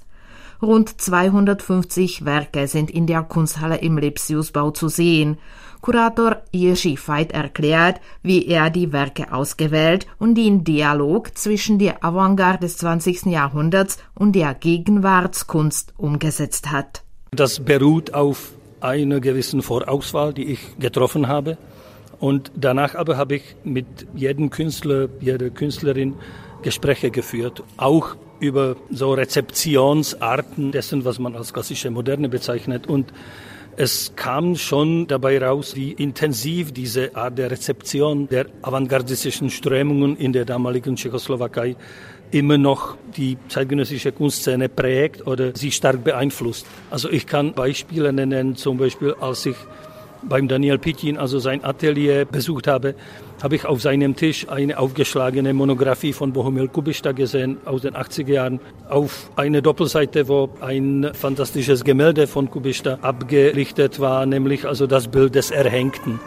Rund 0.62 1.00
250 1.00 2.26
Werke 2.26 2.66
sind 2.66 2.90
in 2.90 3.06
der 3.06 3.22
Kunsthalle 3.22 3.78
im 3.78 3.96
Lipsiusbau 3.96 4.70
zu 4.72 4.88
sehen. 4.88 5.38
Kurator 5.80 6.36
Jiří 6.52 6.98
Veit 6.98 7.32
erklärt, 7.32 8.00
wie 8.22 8.46
er 8.46 8.68
die 8.68 8.92
Werke 8.92 9.32
ausgewählt 9.32 10.06
und 10.18 10.34
den 10.34 10.62
Dialog 10.62 11.36
zwischen 11.38 11.78
der 11.78 12.04
Avantgarde 12.04 12.66
des 12.66 12.76
20. 12.76 13.26
Jahrhunderts 13.26 13.96
und 14.14 14.32
der 14.32 14.52
Gegenwartskunst 14.52 15.94
umgesetzt 15.96 16.70
hat. 16.70 17.02
Das 17.30 17.60
beruht 17.60 18.12
auf 18.12 18.52
einer 18.80 19.20
gewissen 19.20 19.62
Vorauswahl, 19.62 20.34
die 20.34 20.44
ich 20.44 20.78
getroffen 20.78 21.28
habe. 21.28 21.56
Und 22.18 22.52
danach 22.54 22.94
aber 22.94 23.16
habe 23.16 23.36
ich 23.36 23.56
mit 23.64 23.86
jedem 24.14 24.50
Künstler, 24.50 25.08
jeder 25.20 25.48
Künstlerin 25.48 26.16
Gespräche 26.62 27.10
geführt, 27.10 27.62
auch 27.76 28.16
über 28.40 28.76
so 28.90 29.12
Rezeptionsarten 29.12 30.72
dessen, 30.72 31.04
was 31.04 31.18
man 31.18 31.36
als 31.36 31.52
klassische 31.52 31.90
Moderne 31.90 32.28
bezeichnet. 32.28 32.86
Und 32.86 33.12
es 33.76 34.12
kam 34.16 34.56
schon 34.56 35.06
dabei 35.06 35.42
raus, 35.42 35.76
wie 35.76 35.92
intensiv 35.92 36.72
diese 36.72 37.14
Art 37.16 37.38
der 37.38 37.50
Rezeption 37.50 38.28
der 38.28 38.46
avantgardistischen 38.62 39.50
Strömungen 39.50 40.16
in 40.16 40.32
der 40.32 40.44
damaligen 40.44 40.96
Tschechoslowakei 40.96 41.76
immer 42.30 42.58
noch 42.58 42.96
die 43.16 43.36
zeitgenössische 43.48 44.12
Kunstszene 44.12 44.68
prägt 44.68 45.26
oder 45.26 45.54
sie 45.56 45.72
stark 45.72 46.04
beeinflusst. 46.04 46.66
Also 46.90 47.10
ich 47.10 47.26
kann 47.26 47.54
Beispiele 47.54 48.12
nennen, 48.12 48.56
zum 48.56 48.78
Beispiel 48.78 49.14
als 49.20 49.46
ich 49.46 49.56
beim 50.22 50.48
Daniel 50.48 50.78
Pitin, 50.78 51.18
also 51.18 51.38
sein 51.38 51.64
Atelier, 51.64 52.24
besucht 52.24 52.66
habe, 52.66 52.94
habe 53.42 53.56
ich 53.56 53.64
auf 53.64 53.80
seinem 53.80 54.16
Tisch 54.16 54.48
eine 54.48 54.78
aufgeschlagene 54.78 55.54
Monographie 55.54 56.12
von 56.12 56.32
Bohumil 56.32 56.68
Kubista 56.68 57.12
gesehen 57.12 57.58
aus 57.64 57.82
den 57.82 57.94
80er 57.94 58.32
Jahren. 58.32 58.60
Auf 58.88 59.30
einer 59.36 59.62
Doppelseite, 59.62 60.28
wo 60.28 60.50
ein 60.60 61.10
fantastisches 61.14 61.84
Gemälde 61.84 62.26
von 62.26 62.50
Kubista 62.50 62.98
abgerichtet 63.02 64.00
war, 64.00 64.26
nämlich 64.26 64.66
also 64.66 64.86
das 64.86 65.08
Bild 65.08 65.34
des 65.34 65.50
Erhängten. 65.50 66.20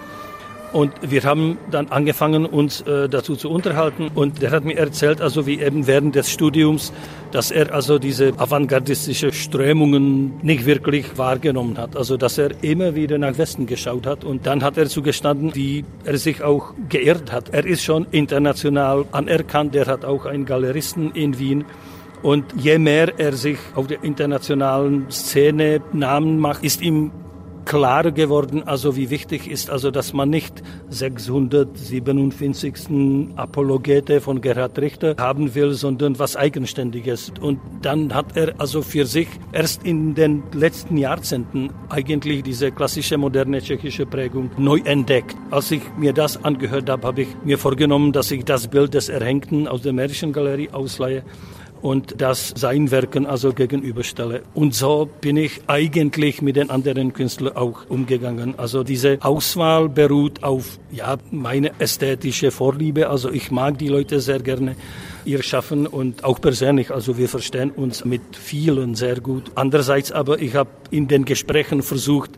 Und 0.74 0.92
wir 1.02 1.24
haben 1.24 1.60
dann 1.70 1.90
angefangen, 1.90 2.48
uns 2.48 2.82
äh, 2.82 3.08
dazu 3.08 3.36
zu 3.36 3.50
unterhalten. 3.50 4.10
Und 4.16 4.42
der 4.42 4.50
hat 4.50 4.66
mir 4.66 4.76
erzählt, 4.76 5.22
also 5.22 5.46
wie 5.46 5.62
eben 5.62 5.86
während 5.86 6.16
des 6.16 6.32
Studiums, 6.32 6.92
dass 7.32 7.52
er 7.52 7.72
also 7.72 8.00
diese 8.00 8.34
avantgardistische 8.38 9.32
Strömungen 9.32 10.40
nicht 10.42 10.66
wirklich 10.66 11.16
wahrgenommen 11.18 11.78
hat. 11.78 11.96
Also 11.96 12.18
dass 12.18 12.40
er 12.40 12.64
immer 12.64 12.96
wieder 12.96 13.20
nach 13.20 13.38
Westen 13.38 13.68
geschaut 13.68 14.08
hat. 14.08 14.24
Und 14.24 14.48
dann 14.48 14.64
hat 14.64 14.78
er 14.78 14.88
zugestanden, 14.88 15.54
wie 15.54 15.86
er 16.06 16.18
sich 16.18 16.42
auch 16.42 16.74
geirrt 16.90 17.32
hat. 17.32 17.50
Er 17.50 17.66
ist 17.66 17.84
schon 17.84 18.08
international 18.10 19.06
anerkannt. 19.12 19.76
Er 19.76 19.86
hat 19.86 20.04
auch 20.04 20.26
einen 20.26 20.46
Galeristen 20.46 21.12
in 21.12 21.38
Wien. 21.38 21.66
Und 22.24 22.46
je 22.58 22.80
mehr 22.80 23.20
er 23.20 23.34
sich 23.34 23.60
auf 23.76 23.86
der 23.86 24.04
internationalen 24.04 25.12
Szene 25.12 25.82
Namen 25.92 26.40
macht, 26.40 26.64
ist 26.64 26.82
ihm 26.82 27.12
klar 27.66 28.12
geworden, 28.12 28.64
also 28.64 28.96
wie 28.96 29.10
wichtig 29.10 29.50
ist, 29.50 29.70
also 29.70 29.92
dass 29.92 30.14
man 30.14 30.30
nicht 30.30 30.64
657. 30.90 32.74
Apologete 33.36 34.22
von 34.22 34.42
Gerhard 34.42 34.78
Richter 34.80 35.16
haben 35.18 35.56
will, 35.56 35.74
sondern 35.74 36.20
was 36.20 36.36
Eigenständiges. 36.36 37.34
Und 37.42 37.60
dann 37.82 38.14
hat 38.14 38.38
er 38.38 38.60
also 38.60 38.82
für 38.82 39.06
sich 39.06 39.28
erst 39.52 39.86
in 39.86 40.16
den 40.16 40.44
letzten 40.54 40.98
Jahrzehnten 40.98 41.72
eigentlich 41.90 42.44
diese 42.44 42.72
klassische 42.72 43.18
moderne 43.18 43.62
tschechische 43.62 44.06
Prägung 44.06 44.52
neu 44.58 44.80
entdeckt. 44.84 45.36
Als 45.52 45.72
ich 45.72 45.82
mir 45.98 46.14
das 46.14 46.44
angehört 46.44 46.90
habe, 46.90 47.08
habe 47.08 47.22
ich 47.24 47.28
mir 47.44 47.58
vorgenommen, 47.58 48.12
dass 48.12 48.32
ich 48.32 48.46
das 48.46 48.68
Bild 48.68 48.94
des 48.94 49.10
Erhängten 49.10 49.68
aus 49.68 49.82
der 49.82 49.94
Märchengalerie 49.94 50.70
ausleihe 50.72 51.24
und 51.84 52.16
das 52.22 52.54
sein 52.56 52.92
Werken 52.92 53.26
also 53.26 53.52
gegenüberstelle. 53.52 54.44
Und 54.54 54.74
so 54.74 55.10
bin 55.20 55.36
ich 55.36 55.62
eigentlich 55.68 56.42
mit 56.42 56.56
den 56.56 56.70
anderen 56.70 57.12
Künstlern 57.12 57.58
auch 57.58 57.90
umgegangen. 57.90 58.58
Also 58.58 58.84
diese 58.84 59.18
Auswahl 59.20 59.90
beruht 59.90 60.44
auf 60.44 60.80
ja, 60.94 61.18
meine 61.30 61.72
ästhetische 61.80 62.52
Vorliebe. 62.52 63.10
Also 63.10 63.30
ich 63.30 63.52
mag 63.52 63.78
die 63.80 63.90
Leute 63.90 64.22
sehr 64.22 64.40
gerne 64.40 64.78
ihr 65.26 65.44
Schaffen 65.44 65.86
und 65.86 66.24
auch 66.24 66.40
persönlich. 66.40 66.90
Also 66.90 67.18
wir 67.18 67.28
verstehen 67.28 67.72
uns 67.72 68.06
mit 68.06 68.22
vielen 68.32 68.96
sehr 68.96 69.20
gut. 69.20 69.52
Andererseits 69.56 70.14
aber, 70.14 70.42
ich 70.42 70.56
habe 70.56 70.70
in 70.90 71.10
den 71.10 71.26
Gesprächen 71.26 71.84
versucht, 71.84 72.32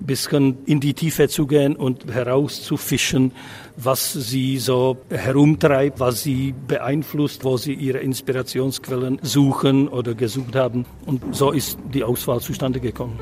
bisschen 0.00 0.58
in 0.66 0.80
die 0.80 0.94
Tiefe 0.94 1.28
zu 1.28 1.46
gehen 1.46 1.76
und 1.76 2.12
herauszufischen, 2.12 3.32
was 3.76 4.12
sie 4.12 4.58
so 4.58 4.98
herumtreibt, 5.10 6.00
was 6.00 6.22
sie 6.22 6.54
beeinflusst, 6.66 7.44
wo 7.44 7.56
sie 7.56 7.74
ihre 7.74 7.98
Inspirationsquellen 7.98 9.18
suchen 9.22 9.88
oder 9.88 10.14
gesucht 10.14 10.56
haben. 10.56 10.86
Und 11.06 11.34
so 11.34 11.50
ist 11.50 11.78
die 11.92 12.04
Auswahl 12.04 12.40
zustande 12.40 12.80
gekommen. 12.80 13.18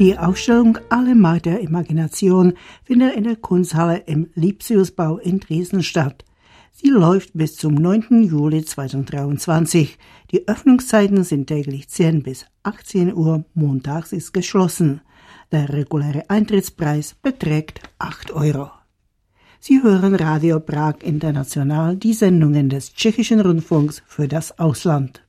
Die 0.00 0.18
Ausstellung 0.18 0.76
Alle 0.88 1.14
Macht 1.14 1.46
der 1.46 1.60
Imagination 1.60 2.54
findet 2.82 3.14
in 3.14 3.22
der 3.22 3.36
Kunsthalle 3.36 3.98
im 4.06 4.28
Lipsiusbau 4.34 5.18
in 5.18 5.38
Dresden 5.38 5.84
statt. 5.84 6.24
Sie 6.72 6.88
läuft 6.88 7.30
bis 7.34 7.54
zum 7.54 7.76
9. 7.76 8.24
Juli 8.24 8.64
2023. 8.64 9.96
Die 10.32 10.48
Öffnungszeiten 10.48 11.22
sind 11.22 11.46
täglich 11.46 11.88
10 11.88 12.24
bis 12.24 12.44
18 12.64 13.14
Uhr, 13.14 13.44
montags 13.54 14.10
ist 14.10 14.32
geschlossen. 14.32 15.00
Der 15.52 15.72
reguläre 15.72 16.28
Eintrittspreis 16.28 17.14
beträgt 17.14 17.80
8 18.00 18.32
Euro. 18.32 18.72
Sie 19.60 19.80
hören 19.80 20.16
Radio 20.16 20.58
Prag 20.58 21.04
International, 21.04 21.96
die 21.96 22.14
Sendungen 22.14 22.68
des 22.68 22.94
tschechischen 22.94 23.38
Rundfunks 23.38 24.02
für 24.08 24.26
das 24.26 24.58
Ausland. 24.58 25.24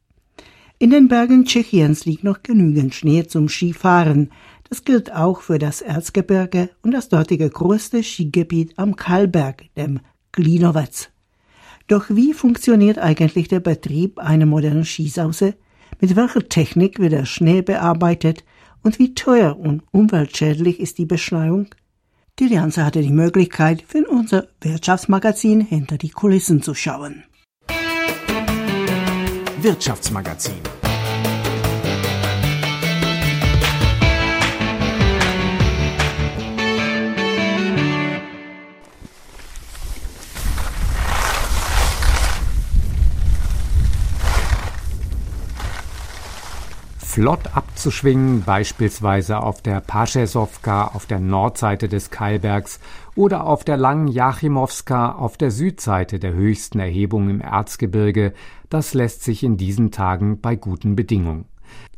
In 0.78 0.90
den 0.90 1.08
Bergen 1.08 1.46
Tschechiens 1.46 2.04
liegt 2.04 2.26
noch 2.26 2.44
genügend 2.44 2.94
Schnee 2.94 3.26
zum 3.26 3.48
Skifahren. 3.48 4.32
Das 4.76 4.84
gilt 4.84 5.14
auch 5.14 5.40
für 5.40 5.58
das 5.58 5.80
Erzgebirge 5.80 6.70
und 6.82 6.92
das 6.92 7.08
dortige 7.08 7.50
größte 7.50 8.04
Skigebiet 8.04 8.78
am 8.78 8.98
Kallberg, 8.98 9.74
dem 9.78 10.02
Glinovec. 10.34 11.12
Doch 11.88 12.08
wie 12.10 12.34
funktioniert 12.34 13.00
eigentlich 13.00 13.48
der 13.48 13.62
Betrieb 13.62 14.20
einer 14.20 14.46
modernen 14.46 14.84
Skisause? 14.84 15.54
Mit 16.02 16.18
welcher 16.18 16.50
Technik 16.50 17.00
wird 17.00 17.14
der 17.14 17.24
Schnee 17.24 17.62
bearbeitet? 17.62 18.44
Und 18.84 19.00
wie 19.00 19.16
teuer 19.16 19.58
und 19.58 19.82
umweltschädlich 19.92 20.82
ist 20.82 20.98
die 20.98 21.06
Beschneiung? 21.06 21.68
Die 22.40 22.48
Lianze 22.48 22.84
hatte 22.84 23.02
die 23.02 23.14
Möglichkeit, 23.14 23.82
für 23.88 24.06
unser 24.06 24.50
Wirtschaftsmagazin 24.60 25.62
hinter 25.62 25.98
die 25.98 26.10
Kulissen 26.10 26.62
zu 26.62 26.74
schauen. 26.74 27.24
Wirtschaftsmagazin 29.62 30.60
flott 47.16 47.56
abzuschwingen, 47.56 48.44
beispielsweise 48.44 49.40
auf 49.40 49.62
der 49.62 49.80
Paschesowka 49.80 50.88
auf 50.88 51.06
der 51.06 51.22
Nordseite 51.22 51.88
des 51.88 52.10
Keilbergs 52.10 52.82
oder 53.16 53.46
auf 53.46 53.64
der 53.64 53.78
langen 53.78 54.10
Jachimowska 54.10 55.14
auf 55.14 55.38
der 55.38 55.50
Südseite 55.50 56.20
der 56.20 56.34
höchsten 56.34 56.80
Erhebung 56.80 57.30
im 57.30 57.40
Erzgebirge, 57.40 58.34
das 58.70 58.94
lässt 58.94 59.24
sich 59.24 59.44
in 59.44 59.56
diesen 59.56 59.92
Tagen 59.92 60.42
bei 60.42 60.58
guten 60.58 60.98
Bedingungen. 60.98 61.46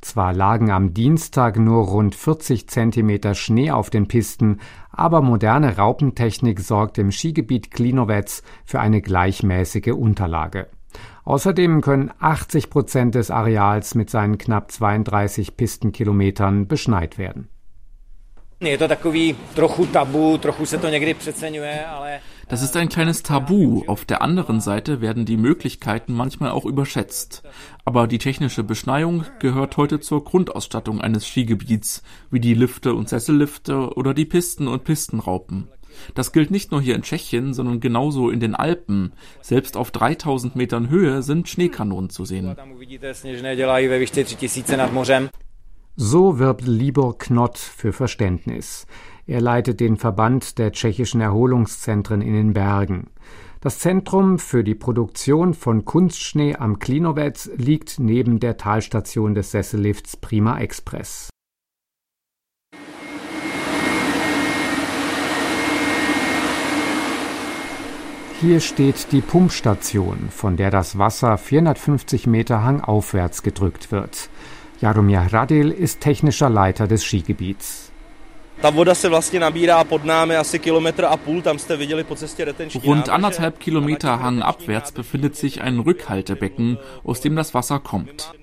Zwar 0.02 0.34
lagen 0.34 0.70
am 0.70 0.94
Dienstag 0.94 1.58
nur 1.58 1.88
rund 1.88 2.14
40 2.14 2.70
Zentimeter 2.70 3.34
Schnee 3.34 3.72
auf 3.72 3.90
den 3.90 4.08
Pisten, 4.08 4.60
aber 4.92 5.24
moderne 5.24 5.78
Raupentechnik 5.78 6.60
sorgt 6.60 7.00
im 7.00 7.12
Skigebiet 7.12 7.72
Klinowetz 7.72 8.44
für 8.66 8.80
eine 8.80 9.02
gleichmäßige 9.02 9.94
Unterlage. 9.94 10.68
Außerdem 11.28 11.82
können 11.82 12.10
80 12.20 12.70
Prozent 12.70 13.14
des 13.14 13.32
Areals 13.32 13.96
mit 13.96 14.10
seinen 14.10 14.38
knapp 14.38 14.72
32 14.72 15.58
Pistenkilometern 15.58 16.70
beschneit 16.70 17.18
werden. 17.18 17.50
Das 22.48 22.64
ist 22.64 22.78
ein 22.78 22.88
kleines 22.88 23.24
Tabu. 23.24 23.84
Auf 23.88 24.06
der 24.06 24.22
anderen 24.22 24.62
Seite 24.62 25.02
werden 25.02 25.26
die 25.26 25.36
Möglichkeiten 25.36 26.14
manchmal 26.14 26.52
auch 26.52 26.64
überschätzt. 26.64 27.44
Aber 27.84 28.08
die 28.08 28.20
technische 28.20 28.64
Beschneiung 28.64 29.26
gehört 29.40 29.76
heute 29.76 30.00
zur 30.00 30.24
Grundausstattung 30.24 31.02
eines 31.02 31.28
Skigebiets, 31.28 32.04
wie 32.32 32.40
die 32.40 32.54
Lifte 32.54 32.94
und 32.94 33.10
Sessellifte 33.10 33.94
oder 33.96 34.14
die 34.14 34.26
Pisten 34.26 34.70
und 34.70 34.86
Pistenraupen. 34.86 35.68
Das 36.14 36.32
gilt 36.32 36.52
nicht 36.52 36.72
nur 36.72 36.82
hier 36.82 36.96
in 36.96 37.02
Tschechien, 37.02 37.54
sondern 37.54 37.80
genauso 37.80 38.30
in 38.30 38.40
den 38.40 38.56
Alpen. 38.56 39.14
Selbst 39.42 39.78
auf 39.78 39.92
3000 39.92 40.56
Metern 40.56 40.90
Höhe 40.90 41.22
sind 41.22 41.50
Schneekanonen 41.50 42.10
zu 42.10 42.26
sehen. 42.26 42.56
So 45.96 46.38
wirbt 46.38 46.68
Libor 46.68 47.18
Knott 47.18 47.58
für 47.58 47.92
Verständnis. 47.92 48.86
Er 49.26 49.42
leitet 49.42 49.80
den 49.80 49.98
Verband 49.98 50.58
der 50.58 50.72
tschechischen 50.72 51.22
Erholungszentren 51.22 52.22
in 52.22 52.34
den 52.34 52.54
Bergen. 52.54 53.10
Das 53.62 53.80
Zentrum 53.80 54.38
für 54.38 54.64
die 54.64 54.76
Produktion 54.76 55.56
von 55.56 55.84
Kunstschnee 55.84 56.56
am 56.56 56.78
Klinowetz 56.78 57.50
liegt 57.58 58.00
neben 58.00 58.40
der 58.40 58.58
Talstation 58.58 59.34
des 59.34 59.52
Sessellifts 59.52 60.16
Prima 60.18 60.60
Express. 60.60 61.30
Hier 68.40 68.60
steht 68.60 69.12
die 69.12 69.22
Pumpstation, 69.22 70.30
von 70.30 70.58
der 70.58 70.70
das 70.70 71.00
Wasser 71.00 71.40
450 71.40 72.28
Meter 72.28 72.64
hangaufwärts 72.64 73.42
gedrückt 73.42 73.92
wird. 73.92 74.30
Jaromir 74.80 75.22
Radil 75.32 75.72
ist 75.72 76.02
technischer 76.02 76.48
Leiter 76.48 76.88
des 76.88 77.04
Skigebiets. 77.04 77.92
Rund 82.84 83.10
anderthalb 83.10 83.60
Kilometer 83.60 84.22
hangabwärts 84.22 84.92
befindet 84.92 85.36
sich 85.36 85.62
ein 85.62 85.80
Rückhaltebecken, 85.80 86.78
aus 87.04 87.22
dem 87.22 87.36
das 87.36 87.56
Wasser 87.56 87.80
kommt. 87.80 88.34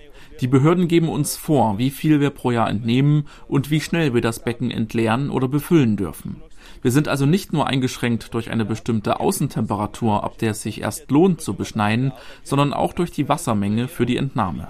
Die 0.40 0.48
Behörden 0.48 0.88
geben 0.88 1.08
uns 1.08 1.36
vor, 1.36 1.78
wie 1.78 1.90
viel 1.90 2.18
wir 2.18 2.30
pro 2.30 2.50
Jahr 2.50 2.68
entnehmen 2.68 3.28
und 3.46 3.70
wie 3.70 3.80
schnell 3.80 4.12
wir 4.12 4.22
das 4.22 4.40
Becken 4.40 4.72
entleeren 4.72 5.30
oder 5.30 5.46
befüllen 5.46 5.96
dürfen. 5.96 6.42
Wir 6.84 6.90
sind 6.90 7.08
also 7.08 7.24
nicht 7.24 7.54
nur 7.54 7.66
eingeschränkt 7.66 8.34
durch 8.34 8.50
eine 8.50 8.66
bestimmte 8.66 9.18
Außentemperatur, 9.18 10.22
ab 10.22 10.36
der 10.36 10.50
es 10.50 10.60
sich 10.60 10.82
erst 10.82 11.10
lohnt 11.10 11.40
zu 11.40 11.54
beschneien, 11.54 12.12
sondern 12.42 12.74
auch 12.74 12.92
durch 12.92 13.10
die 13.10 13.26
Wassermenge 13.26 13.88
für 13.88 14.04
die 14.04 14.18
Entnahme. 14.18 14.68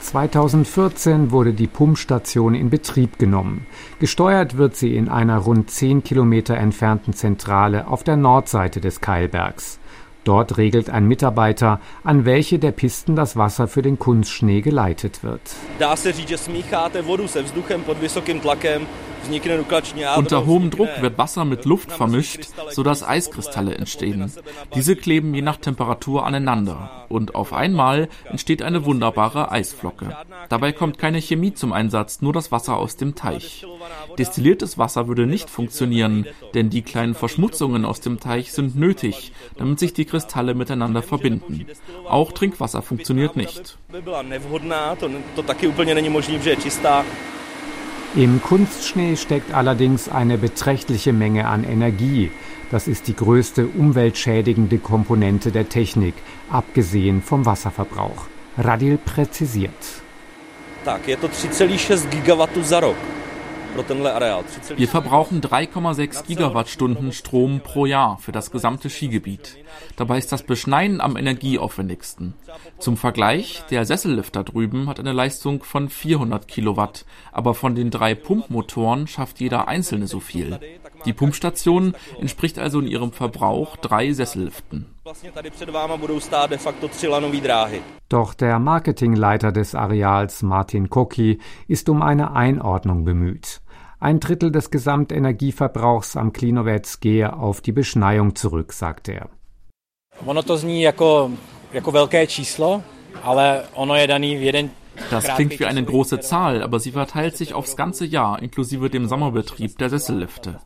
2014 0.00 1.30
wurde 1.30 1.54
die 1.54 1.66
Pumpstation 1.66 2.54
in 2.54 2.68
Betrieb 2.68 3.18
genommen. 3.18 3.66
Gesteuert 4.00 4.58
wird 4.58 4.76
sie 4.76 4.94
in 4.94 5.08
einer 5.08 5.38
rund 5.38 5.70
10 5.70 6.04
Kilometer 6.04 6.58
entfernten 6.58 7.14
Zentrale 7.14 7.86
auf 7.86 8.04
der 8.04 8.18
Nordseite 8.18 8.82
des 8.82 9.00
Keilbergs. 9.00 9.80
Dort 10.26 10.58
regelt 10.58 10.90
ein 10.90 11.06
Mitarbeiter, 11.06 11.80
an 12.02 12.24
welche 12.24 12.58
der 12.58 12.72
Pisten 12.72 13.14
das 13.14 13.36
Wasser 13.36 13.68
für 13.68 13.80
den 13.80 13.96
Kunstschnee 13.96 14.60
geleitet 14.60 15.22
wird. 15.22 15.40
Unter 20.16 20.46
hohem 20.46 20.70
Druck 20.70 20.88
wird 21.00 21.18
Wasser 21.18 21.44
mit 21.44 21.64
Luft 21.64 21.92
vermischt, 21.92 22.48
sodass 22.70 23.06
Eiskristalle 23.06 23.74
entstehen. 23.74 24.30
Diese 24.74 24.96
kleben 24.96 25.34
je 25.34 25.42
nach 25.42 25.56
Temperatur 25.56 26.24
aneinander 26.24 27.06
und 27.08 27.34
auf 27.34 27.52
einmal 27.52 28.08
entsteht 28.24 28.62
eine 28.62 28.84
wunderbare 28.84 29.50
Eisflocke. 29.50 30.16
Dabei 30.48 30.72
kommt 30.72 30.98
keine 30.98 31.20
Chemie 31.20 31.54
zum 31.54 31.72
Einsatz, 31.72 32.20
nur 32.20 32.32
das 32.32 32.52
Wasser 32.52 32.76
aus 32.76 32.96
dem 32.96 33.14
Teich. 33.14 33.66
Destilliertes 34.18 34.78
Wasser 34.78 35.08
würde 35.08 35.26
nicht 35.26 35.50
funktionieren, 35.50 36.26
denn 36.54 36.70
die 36.70 36.82
kleinen 36.82 37.14
Verschmutzungen 37.14 37.84
aus 37.84 38.00
dem 38.00 38.20
Teich 38.20 38.52
sind 38.52 38.76
nötig, 38.76 39.32
damit 39.56 39.78
sich 39.78 39.92
die 39.92 40.04
Kristalle 40.16 40.54
miteinander 40.54 41.02
verbinden. 41.02 41.66
Auch 42.08 42.32
Trinkwasser 42.32 42.82
funktioniert 42.82 43.36
nicht. 43.36 43.78
Im 48.14 48.42
Kunstschnee 48.42 49.16
steckt 49.16 49.52
allerdings 49.52 50.08
eine 50.08 50.38
beträchtliche 50.38 51.12
Menge 51.12 51.48
an 51.48 51.64
Energie. 51.64 52.30
Das 52.70 52.88
ist 52.88 53.08
die 53.08 53.14
größte 53.14 53.66
umweltschädigende 53.66 54.78
Komponente 54.78 55.52
der 55.52 55.68
Technik, 55.68 56.14
abgesehen 56.50 57.20
vom 57.22 57.44
Wasserverbrauch. 57.44 58.26
Radil 58.56 58.96
präzisiert. 58.96 59.82
Tak, 60.84 61.06
je 61.06 61.16
to 61.16 61.26
3,6 61.26 62.08
Gigawattu 62.10 62.62
za 62.62 62.80
rok. 62.80 62.96
Wir 64.76 64.88
verbrauchen 64.88 65.40
3,6 65.40 66.26
Gigawattstunden 66.26 67.12
Strom 67.12 67.60
pro 67.60 67.86
Jahr 67.86 68.18
für 68.18 68.32
das 68.32 68.50
gesamte 68.50 68.90
Skigebiet. 68.90 69.56
Dabei 69.96 70.18
ist 70.18 70.32
das 70.32 70.42
Beschneien 70.42 71.00
am 71.00 71.16
energieaufwendigsten. 71.16 72.34
Zum 72.78 72.96
Vergleich, 72.96 73.62
der 73.70 73.84
Sessellift 73.84 74.36
da 74.36 74.42
drüben 74.42 74.88
hat 74.88 75.00
eine 75.00 75.12
Leistung 75.12 75.62
von 75.62 75.88
400 75.88 76.48
Kilowatt, 76.48 77.04
aber 77.32 77.54
von 77.54 77.74
den 77.74 77.90
drei 77.90 78.14
Pumpmotoren 78.14 79.06
schafft 79.06 79.40
jeder 79.40 79.68
einzelne 79.68 80.06
so 80.06 80.20
viel. 80.20 80.58
Die 81.04 81.12
Pumpstation 81.12 81.94
entspricht 82.20 82.58
also 82.58 82.80
in 82.80 82.86
ihrem 82.86 83.12
Verbrauch 83.12 83.76
drei 83.76 84.12
Sesselliften. 84.12 84.86
Doch 88.08 88.34
der 88.34 88.58
Marketingleiter 88.58 89.52
des 89.52 89.74
Areals 89.74 90.42
Martin 90.42 90.90
Koki 90.90 91.38
ist 91.68 91.88
um 91.88 92.02
eine 92.02 92.32
Einordnung 92.32 93.04
bemüht. 93.04 93.60
Ein 93.98 94.20
Drittel 94.20 94.52
des 94.52 94.70
Gesamtenergieverbrauchs 94.70 96.16
am 96.16 96.34
Klinowetz 96.34 97.00
gehe 97.00 97.32
auf 97.32 97.62
die 97.62 97.72
Beschneiung 97.72 98.36
zurück, 98.36 98.74
sagt 98.74 99.08
er. 99.08 99.30
Das 105.10 105.24
klingt 105.24 105.58
wie 105.58 105.66
eine 105.66 105.84
große 105.84 106.20
Zahl, 106.20 106.62
aber 106.62 106.78
sie 106.78 106.92
verteilt 106.92 107.36
sich 107.36 107.54
aufs 107.54 107.76
ganze 107.76 108.04
Jahr, 108.04 108.42
inklusive 108.42 108.90
dem 108.90 109.08
Sommerbetrieb 109.08 109.78
der 109.78 109.90
Sessellifte. 109.90 110.60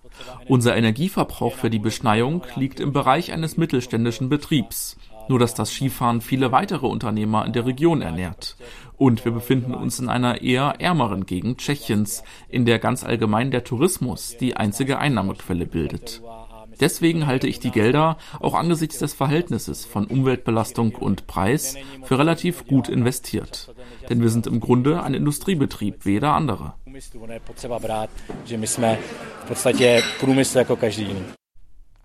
Unser 0.49 0.77
Energieverbrauch 0.77 1.55
für 1.55 1.71
die 1.71 1.79
Beschneiung 1.79 2.43
liegt 2.57 2.81
im 2.81 2.93
Bereich 2.93 3.33
eines 3.33 3.57
mittelständischen 3.57 4.29
Betriebs 4.29 4.97
nur 5.31 5.39
dass 5.39 5.55
das 5.55 5.71
Skifahren 5.71 6.21
viele 6.21 6.53
weitere 6.53 6.87
Unternehmer 6.87 7.47
in 7.47 7.55
der 7.55 7.65
Region 7.65 8.03
ernährt. 8.03 8.57
Und 8.99 9.25
wir 9.25 9.33
befinden 9.33 9.73
uns 9.73 9.99
in 9.99 10.11
einer 10.11 10.43
eher 10.43 10.75
ärmeren 10.79 11.25
Gegend 11.25 11.59
Tschechiens, 11.59 12.23
in 12.49 12.67
der 12.67 12.79
ganz 12.79 13.03
allgemein 13.03 13.51
der 13.51 13.65
Tourismus 13.65 14.37
die 14.37 14.57
einzige 14.57 14.99
Einnahmequelle 14.99 15.65
bildet. 15.65 16.21
Deswegen 16.81 17.27
halte 17.27 17.47
ich 17.47 17.61
die 17.61 17.71
Gelder 17.71 18.17
auch 18.41 18.55
angesichts 18.55 18.99
des 18.99 19.13
Verhältnisses 19.13 19.85
von 19.85 20.07
Umweltbelastung 20.07 20.95
und 20.95 21.27
Preis 21.27 21.77
für 22.03 22.19
relativ 22.19 22.67
gut 22.67 22.89
investiert. 22.89 23.75
Denn 24.09 24.23
wir 24.23 24.31
sind 24.31 24.47
im 24.47 24.61
Grunde 24.61 25.03
ein 25.03 25.15
Industriebetrieb 25.15 26.05
wie 26.07 26.13
jeder 26.13 26.33
andere. 26.35 26.75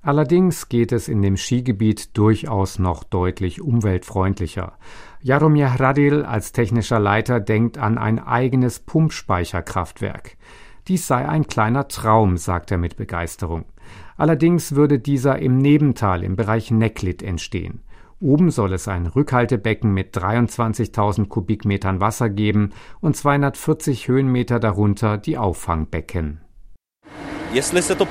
Allerdings 0.05 0.69
geht 0.69 0.91
es 0.91 1.07
in 1.07 1.23
dem 1.23 1.35
Skigebiet 1.35 2.15
durchaus 2.15 2.77
noch 2.77 3.03
deutlich 3.03 3.59
umweltfreundlicher. 3.59 4.77
Jaromir 5.19 5.65
Radil 5.79 6.23
als 6.23 6.51
technischer 6.51 6.99
Leiter 6.99 7.39
denkt 7.39 7.79
an 7.79 7.97
ein 7.97 8.19
eigenes 8.19 8.79
Pumpspeicherkraftwerk. 8.79 10.37
Dies 10.87 11.07
sei 11.07 11.27
ein 11.27 11.47
kleiner 11.47 11.87
Traum, 11.87 12.37
sagt 12.37 12.69
er 12.69 12.77
mit 12.77 12.97
Begeisterung. 12.97 13.65
Allerdings 14.15 14.75
würde 14.75 14.99
dieser 14.99 15.39
im 15.39 15.57
Nebental 15.57 16.23
im 16.23 16.35
Bereich 16.35 16.69
Necklit 16.69 17.23
entstehen. 17.23 17.81
Oben 18.19 18.51
soll 18.51 18.73
es 18.73 18.87
ein 18.87 19.07
Rückhaltebecken 19.07 19.91
mit 19.91 20.15
23.000 20.15 21.29
Kubikmetern 21.29 21.99
Wasser 21.99 22.29
geben 22.29 22.73
und 23.01 23.15
240 23.17 24.07
Höhenmeter 24.07 24.59
darunter 24.59 25.17
die 25.17 25.39
Auffangbecken. 25.39 26.41
Jestli 27.51 27.81
se 27.81 27.97
to 27.97 28.05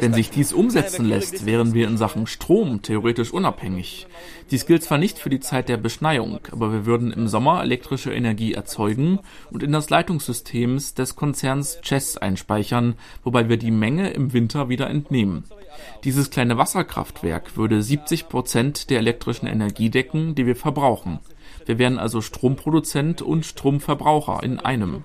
wenn 0.00 0.14
sich 0.14 0.30
dies 0.30 0.52
umsetzen 0.52 1.04
lässt, 1.04 1.46
wären 1.46 1.74
wir 1.74 1.88
in 1.88 1.96
Sachen 1.96 2.28
Strom 2.28 2.82
theoretisch 2.82 3.32
unabhängig. 3.32 4.06
Dies 4.52 4.66
gilt 4.66 4.84
zwar 4.84 4.98
nicht 4.98 5.18
für 5.18 5.30
die 5.30 5.40
Zeit 5.40 5.68
der 5.68 5.78
Beschneiung, 5.78 6.38
aber 6.52 6.72
wir 6.72 6.86
würden 6.86 7.12
im 7.12 7.26
Sommer 7.26 7.60
elektrische 7.60 8.12
Energie 8.12 8.52
erzeugen 8.52 9.18
und 9.50 9.64
in 9.64 9.72
das 9.72 9.90
Leitungssystem 9.90 10.80
des 10.96 11.16
Konzerns 11.16 11.80
Chess 11.80 12.16
einspeichern, 12.16 12.94
wobei 13.24 13.48
wir 13.48 13.56
die 13.56 13.72
Menge 13.72 14.10
im 14.10 14.32
Winter 14.32 14.68
wieder 14.68 14.88
entnehmen. 14.88 15.44
Dieses 16.04 16.30
kleine 16.30 16.58
Wasserkraftwerk 16.58 17.56
würde 17.56 17.82
70 17.82 18.28
Prozent 18.28 18.90
der 18.90 18.98
elektrischen 18.98 19.46
Energie 19.46 19.90
decken, 19.90 20.36
die 20.36 20.46
wir 20.46 20.56
verbrauchen. 20.56 21.18
Wir 21.66 21.78
wären 21.78 21.98
also 21.98 22.20
Stromproduzent 22.20 23.22
und 23.22 23.46
Stromverbraucher 23.46 24.42
in 24.42 24.58
einem. 24.58 25.02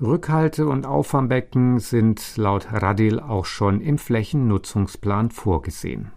Rückhalte- 0.00 0.66
und 0.66 0.86
Auffangbecken 0.86 1.78
sind 1.78 2.36
laut 2.36 2.68
Radil 2.72 3.20
auch 3.20 3.44
schon 3.44 3.80
im 3.80 3.98
Flächennutzungsplan 3.98 5.30
vorgesehen. 5.30 6.10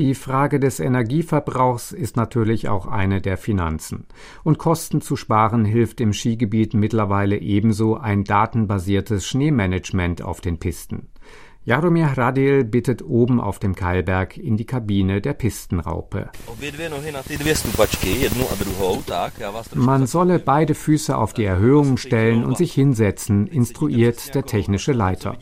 Die 0.00 0.14
Frage 0.14 0.58
des 0.58 0.80
Energieverbrauchs 0.80 1.92
ist 1.92 2.16
natürlich 2.16 2.70
auch 2.70 2.86
eine 2.86 3.20
der 3.20 3.36
Finanzen. 3.36 4.06
Und 4.42 4.56
Kosten 4.56 5.02
zu 5.02 5.14
sparen 5.14 5.66
hilft 5.66 6.00
im 6.00 6.14
Skigebiet 6.14 6.72
mittlerweile 6.72 7.36
ebenso 7.36 7.98
ein 7.98 8.24
datenbasiertes 8.24 9.26
Schneemanagement 9.26 10.22
auf 10.22 10.40
den 10.40 10.58
Pisten. 10.58 11.08
Jaromir 11.66 12.06
Radil 12.16 12.64
bittet 12.64 13.02
oben 13.02 13.42
auf 13.42 13.58
dem 13.58 13.74
Keilberg 13.74 14.38
in 14.38 14.56
die 14.56 14.64
Kabine 14.64 15.20
der 15.20 15.34
Pistenraupe. 15.34 16.30
Man 19.74 20.06
solle 20.06 20.38
beide 20.38 20.74
Füße 20.74 21.14
auf 21.14 21.34
die 21.34 21.44
Erhöhungen 21.44 21.98
stellen 21.98 22.46
und 22.46 22.56
sich 22.56 22.72
hinsetzen, 22.72 23.46
instruiert 23.46 24.34
der 24.34 24.46
technische 24.46 24.92
Leiter. 24.92 25.36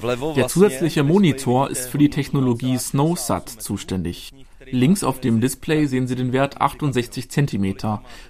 Der 0.00 0.48
zusätzliche 0.48 1.02
Monitor 1.02 1.70
ist 1.70 1.88
für 1.88 1.98
die 1.98 2.10
Technologie 2.10 2.78
SnowSat 2.78 3.48
zuständig. 3.48 4.32
Links 4.70 5.04
auf 5.04 5.20
dem 5.20 5.40
Display 5.40 5.86
sehen 5.86 6.06
Sie 6.06 6.16
den 6.16 6.32
Wert 6.32 6.60
68 6.60 7.30
cm. 7.30 7.76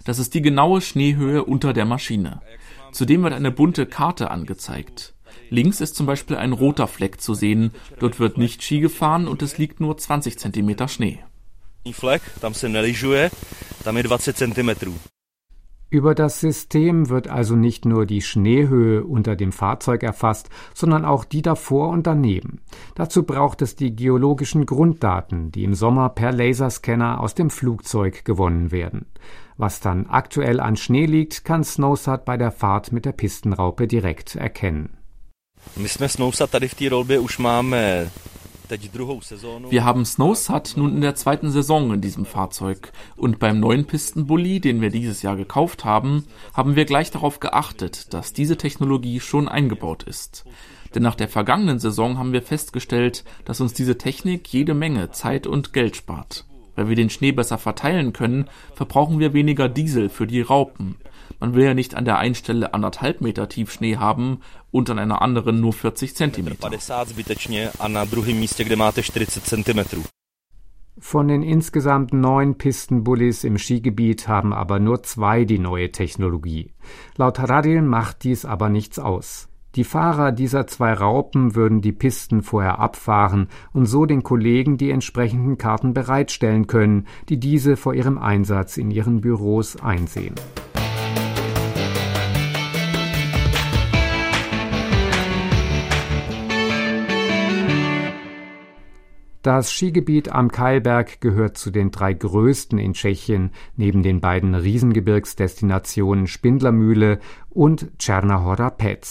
Das 0.05 0.19
ist 0.19 0.35
die 0.35 0.43
genaue 0.43 0.81
Schneehöhe 0.81 1.45
unter 1.45 1.73
der 1.73 1.85
Maschine. 1.85 2.41
Zudem 2.93 3.23
wird 3.23 3.33
eine 3.33 3.51
bunte 3.51 3.87
Karte 3.87 4.31
angezeigt. 4.31 5.15
Links 5.51 5.81
ist 5.81 5.97
zum 5.97 6.07
Beispiel 6.07 6.37
ein 6.37 6.53
roter 6.53 6.87
Fleck 6.87 7.21
zu 7.21 7.35
sehen. 7.35 7.73
Dort 7.99 8.19
wird 8.21 8.39
nicht 8.39 8.63
Ski 8.63 8.81
gefahren 8.81 9.29
und 9.29 9.43
es 9.43 9.59
liegt 9.59 9.81
nur 9.81 9.97
20 9.97 10.39
cm 10.39 10.89
Schnee. 10.89 11.19
Fleck, 11.93 12.23
tam 12.41 12.55
se 12.55 12.69
neližuje, 12.69 13.31
tam 13.85 13.97
je 13.97 14.05
20 14.05 14.37
cm. 14.37 14.93
Über 15.93 16.15
das 16.15 16.41
System 16.41 17.11
wird 17.11 17.29
also 17.29 17.55
nicht 17.55 17.85
nur 17.85 18.07
die 18.07 18.23
Schneehöhe 18.23 19.05
unter 19.05 19.37
dem 19.37 19.53
Fahrzeug 19.53 20.03
erfasst, 20.03 20.49
sondern 20.73 21.05
auch 21.05 21.27
die 21.27 21.43
davor 21.43 21.91
und 21.91 22.07
daneben. 22.07 22.63
Dazu 22.95 23.25
braucht 23.25 23.61
es 23.61 23.77
die 23.77 23.95
geologischen 23.95 24.65
Grunddaten, 24.65 25.53
die 25.53 25.65
im 25.65 25.75
Sommer 25.75 26.09
per 26.09 26.33
Laserscanner 26.33 27.21
aus 27.21 27.35
dem 27.35 27.51
Flugzeug 27.51 28.25
gewonnen 28.25 28.73
werden. 28.73 29.05
Was 29.59 29.81
dann 29.81 30.07
aktuell 30.07 30.61
an 30.61 30.77
Schnee 30.77 31.05
liegt, 31.05 31.45
kann 31.45 31.63
Snowsat 31.63 32.25
bei 32.25 32.39
der 32.39 32.53
Fahrt 32.53 32.91
mit 32.93 33.05
der 33.05 33.13
Pistenraupe 33.13 33.87
direkt 33.87 34.35
erkennen. 34.35 34.97
My 35.77 35.89
jsme 35.89 36.09
Snowsat 36.09 36.51
tady 36.51 36.69
v 36.69 36.75
té 36.75 36.89
rolbě 36.89 37.19
už 37.19 37.39
wir 39.71 39.85
haben 39.85 40.05
Snowsat 40.05 40.75
nun 40.77 40.95
in 40.95 41.01
der 41.01 41.15
zweiten 41.15 41.51
Saison 41.51 41.93
in 41.93 42.01
diesem 42.01 42.25
Fahrzeug 42.25 42.93
und 43.17 43.39
beim 43.39 43.61
neuen 43.61 43.87
Pistenbully, 43.87 44.61
den 44.61 44.81
wir 44.81 44.91
dieses 44.91 45.23
Jahr 45.23 45.37
gekauft 45.37 45.85
haben, 45.85 46.25
haben 46.55 46.77
wir 46.77 46.85
gleich 46.85 47.11
darauf 47.11 47.41
geachtet, 47.41 48.13
dass 48.15 48.33
diese 48.33 48.57
Technologie 48.57 49.21
schon 49.21 49.49
eingebaut 49.49 50.03
ist. 50.05 50.45
Denn 50.95 51.03
nach 51.03 51.15
der 51.15 51.29
vergangenen 51.29 51.79
Saison 51.79 52.19
haben 52.19 52.33
wir 52.33 52.43
festgestellt, 52.43 53.25
dass 53.45 53.61
uns 53.61 53.73
diese 53.73 53.99
Technik 53.99 54.53
jede 54.53 54.75
Menge 54.75 55.11
Zeit 55.11 55.47
und 55.47 55.73
Geld 55.73 55.97
spart. 55.97 56.45
Weil 56.75 56.89
wir 56.89 56.97
den 56.97 57.11
Schnee 57.11 57.33
besser 57.33 57.59
verteilen 57.59 58.13
können, 58.13 58.49
verbrauchen 58.75 59.19
wir 59.19 59.35
weniger 59.35 59.69
Diesel 59.69 60.09
für 60.09 60.27
die 60.27 60.41
Raupen. 60.41 60.97
Man 61.43 61.57
will 61.57 61.65
ja 61.65 61.75
nicht 61.75 61.97
an 61.97 62.05
der 62.05 62.19
einen 62.19 62.37
Stelle 62.37 62.73
anderthalb 62.73 63.21
Meter 63.21 63.49
tief 63.49 63.73
Schnee 63.73 63.97
haben 63.97 64.39
und 64.71 64.89
an 64.91 65.01
einer 65.01 65.23
anderen 65.23 65.61
nur 65.61 65.73
40 65.73 66.15
Zentimeter. 66.15 66.71
Von 71.01 71.27
den 71.27 71.43
insgesamt 71.43 72.13
neun 72.13 72.59
Pistenbullis 72.59 73.43
im 73.43 73.59
Skigebiet 73.59 74.29
haben 74.29 74.53
aber 74.53 74.79
nur 74.79 75.03
zwei 75.03 75.45
die 75.45 75.59
neue 75.59 75.91
Technologie. 75.91 76.71
Laut 77.17 77.41
Radil 77.41 77.83
macht 77.83 78.23
dies 78.23 78.45
aber 78.45 78.69
nichts 78.69 79.01
aus. 79.01 79.49
Die 79.75 79.83
Fahrer 79.83 80.31
dieser 80.31 80.69
zwei 80.69 80.93
Raupen 80.93 81.57
würden 81.57 81.81
die 81.81 81.91
Pisten 81.91 82.43
vorher 82.43 82.79
abfahren 82.79 83.49
und 83.73 83.87
so 83.87 84.07
den 84.07 84.23
Kollegen 84.23 84.77
die 84.77 84.93
entsprechenden 84.93 85.59
Karten 85.59 85.93
bereitstellen 85.93 86.69
können, 86.69 87.09
die 87.29 87.41
diese 87.41 87.77
vor 87.77 87.95
ihrem 87.95 88.19
Einsatz 88.19 88.77
in 88.77 88.93
ihren 88.93 89.21
Büros 89.21 89.75
einsehen. 89.83 90.37
Das 99.43 99.73
Skigebiet 99.73 100.31
am 100.31 100.53
Keilberg 100.53 101.21
gehört 101.21 101.59
zu 101.59 101.73
den 101.73 101.91
drei 101.91 102.13
größten 102.15 102.79
in 102.79 102.93
Tschechien, 102.93 103.51
neben 103.77 104.05
den 104.05 104.21
beiden 104.21 104.55
Riesengebirgsdestinationen 104.55 106.29
Spindlermühle 106.29 107.19
und 107.51 107.91
Černá 107.99 108.71
Pec. 108.71 109.05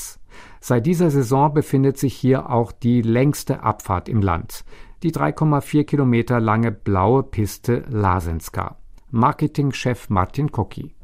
Seit 0.62 0.86
dieser 0.86 1.12
Saison 1.12 1.54
befindet 1.54 1.98
sich 1.98 2.16
hier 2.16 2.50
auch 2.50 2.72
die 2.72 3.02
längste 3.02 3.64
Abfahrt 3.64 4.08
im 4.08 4.22
Land, 4.22 4.64
die 5.04 5.12
3,4 5.12 5.84
Kilometer 5.84 6.40
lange 6.40 6.72
blaue 6.72 7.24
Piste 7.24 7.84
Lasenska. 7.90 8.78
Marketingchef 9.10 10.10
Martin 10.10 10.50
Koki. 10.50 10.96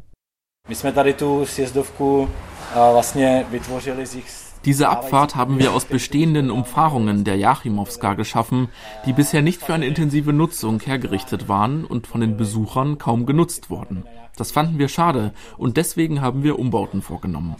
My 0.70 0.76
jsme 0.76 0.92
tady 0.92 1.14
tu 1.14 1.46
sjezdovku 1.46 2.30
vlastně 2.92 3.46
diese 4.66 4.90
Abfahrt 4.90 5.36
haben 5.36 5.60
wir 5.60 5.74
aus 5.74 5.86
bestehenden 5.86 6.52
Umfahrungen 6.52 7.24
der 7.24 7.38
Jachimowska 7.38 8.16
geschaffen, 8.16 8.70
die 9.06 9.14
bisher 9.14 9.42
nicht 9.42 9.62
für 9.62 9.74
eine 9.74 9.86
intensive 9.86 10.34
Nutzung 10.34 10.80
hergerichtet 10.80 11.48
waren 11.48 11.86
und 11.86 12.08
von 12.08 12.22
den 12.22 12.38
Besuchern 12.38 12.98
kaum 12.98 13.26
genutzt 13.26 13.70
wurden. 13.70 14.04
Das 14.36 14.52
fanden 14.52 14.78
wir 14.78 14.88
schade 14.88 15.34
und 15.58 15.78
deswegen 15.78 16.22
haben 16.22 16.44
wir 16.44 16.60
Umbauten 16.60 17.02
vorgenommen. 17.02 17.56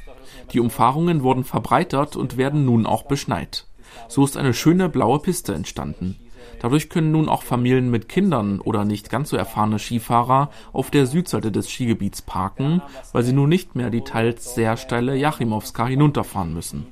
Die 0.54 0.60
Umfahrungen 0.60 1.24
wurden 1.24 1.44
verbreitert 1.44 2.16
und 2.16 2.38
werden 2.38 2.66
nun 2.66 2.86
auch 2.86 3.04
beschneit. 3.04 3.66
So 4.08 4.24
ist 4.24 4.38
eine 4.38 4.54
schöne 4.54 4.90
blaue 4.90 5.20
Piste 5.20 5.54
entstanden. 5.54 6.18
Dadurch 6.60 6.90
können 6.90 7.12
nun 7.12 7.30
auch 7.30 7.44
Familien 7.44 7.90
mit 7.90 8.10
Kindern 8.10 8.60
oder 8.60 8.86
nicht 8.86 9.10
ganz 9.10 9.30
so 9.30 9.38
erfahrene 9.38 9.80
Skifahrer 9.80 10.50
auf 10.74 10.92
der 10.92 11.06
Südseite 11.06 11.52
des 11.52 11.70
Skigebiets 11.70 12.22
parken, 12.22 12.82
weil 13.14 13.24
sie 13.24 13.34
nun 13.34 13.50
nicht 13.50 13.76
mehr 13.76 13.90
die 13.90 14.02
teils 14.02 14.56
sehr 14.56 14.78
steile 14.78 15.16
Jachimowska 15.16 15.88
hinunterfahren 15.88 16.54
müssen. 16.54 16.88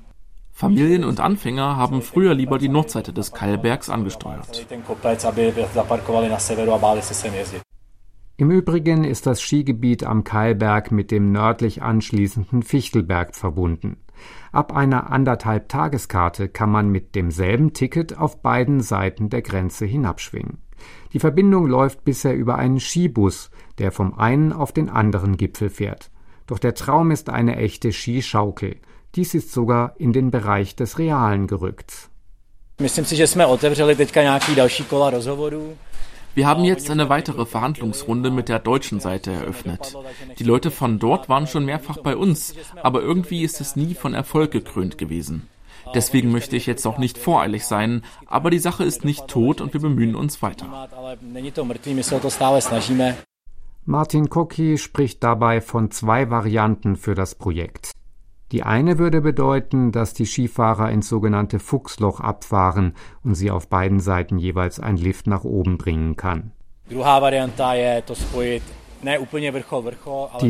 Familien 0.51 1.03
und 1.03 1.19
Anfänger 1.19 1.75
haben 1.75 2.01
früher 2.01 2.33
lieber 2.33 2.57
die 2.57 2.69
Nordseite 2.69 3.11
des 3.11 3.33
Keilbergs 3.33 3.89
angesteuert. 3.89 4.65
Im 8.37 8.51
Übrigen 8.51 9.05
ist 9.05 9.27
das 9.27 9.41
Skigebiet 9.41 10.03
am 10.03 10.25
Keilberg 10.25 10.91
mit 10.91 11.09
dem 11.09 11.31
nördlich 11.31 11.81
anschließenden 11.81 12.63
Fichtelberg 12.63 13.33
verbunden. 13.33 13.95
Ab 14.51 14.75
einer 14.75 15.09
anderthalb 15.09 15.69
Tageskarte 15.69 16.49
kann 16.49 16.69
man 16.69 16.89
mit 16.89 17.15
demselben 17.15 17.71
Ticket 17.71 18.17
auf 18.17 18.41
beiden 18.41 18.81
Seiten 18.81 19.29
der 19.29 19.41
Grenze 19.41 19.85
hinabschwingen. 19.85 20.57
Die 21.13 21.19
Verbindung 21.19 21.67
läuft 21.67 22.03
bisher 22.03 22.35
über 22.35 22.57
einen 22.57 22.81
Skibus, 22.81 23.51
der 23.77 23.93
vom 23.93 24.13
einen 24.19 24.51
auf 24.51 24.73
den 24.73 24.89
anderen 24.89 25.37
Gipfel 25.37 25.69
fährt. 25.69 26.11
Doch 26.45 26.59
der 26.59 26.75
Traum 26.75 27.11
ist 27.11 27.29
eine 27.29 27.55
echte 27.55 27.93
Skischaukel. 27.93 28.75
Dies 29.15 29.33
ist 29.33 29.53
sogar 29.53 29.95
in 29.97 30.11
den 30.11 30.29
Bereich 30.29 30.75
des 30.75 30.99
Realen 30.99 31.47
gerückt. 31.47 32.09
Wir 36.35 36.47
haben 36.47 36.65
jetzt 36.65 36.91
eine 36.91 37.07
weitere 37.07 37.45
Verhandlungsrunde 37.45 38.29
mit 38.29 38.49
der 38.49 38.59
deutschen 38.59 38.99
Seite 38.99 39.31
eröffnet. 39.31 39.95
Die 40.37 40.43
Leute 40.43 40.69
von 40.69 40.99
dort 40.99 41.29
waren 41.29 41.47
schon 41.47 41.63
mehrfach 41.63 41.97
bei 41.99 42.17
uns, 42.17 42.53
aber 42.83 43.01
irgendwie 43.01 43.43
ist 43.43 43.61
es 43.61 43.77
nie 43.77 43.93
von 43.93 44.13
Erfolg 44.13 44.51
gekrönt 44.51 44.97
gewesen. 44.97 45.47
Deswegen 45.93 46.33
möchte 46.33 46.57
ich 46.57 46.65
jetzt 46.65 46.85
auch 46.85 46.97
nicht 46.97 47.17
voreilig 47.17 47.65
sein, 47.65 48.03
aber 48.25 48.49
die 48.49 48.59
Sache 48.59 48.83
ist 48.83 49.05
nicht 49.05 49.27
tot 49.27 49.61
und 49.61 49.73
wir 49.73 49.79
bemühen 49.79 50.15
uns 50.15 50.41
weiter. 50.41 50.89
Martin 53.85 54.29
Koki 54.29 54.77
spricht 54.77 55.23
dabei 55.23 55.61
von 55.61 55.91
zwei 55.91 56.29
Varianten 56.29 56.97
für 56.97 57.15
das 57.15 57.35
Projekt. 57.35 57.91
Die 58.55 58.63
eine 58.63 58.97
würde 58.97 59.19
bedeuten, 59.19 59.91
dass 59.91 60.13
die 60.13 60.25
Skifahrer 60.25 60.89
ins 60.89 61.09
sogenannte 61.09 61.59
Fuchsloch 61.59 62.21
abfahren 62.21 62.93
und 63.21 63.35
sie 63.35 63.51
auf 63.51 63.67
beiden 63.67 63.99
Seiten 63.99 64.37
jeweils 64.37 64.79
ein 64.79 64.95
Lift 64.95 65.27
nach 65.27 65.43
oben 65.43 65.77
bringen 65.77 66.15
kann. 66.15 66.53
Die 66.89 66.95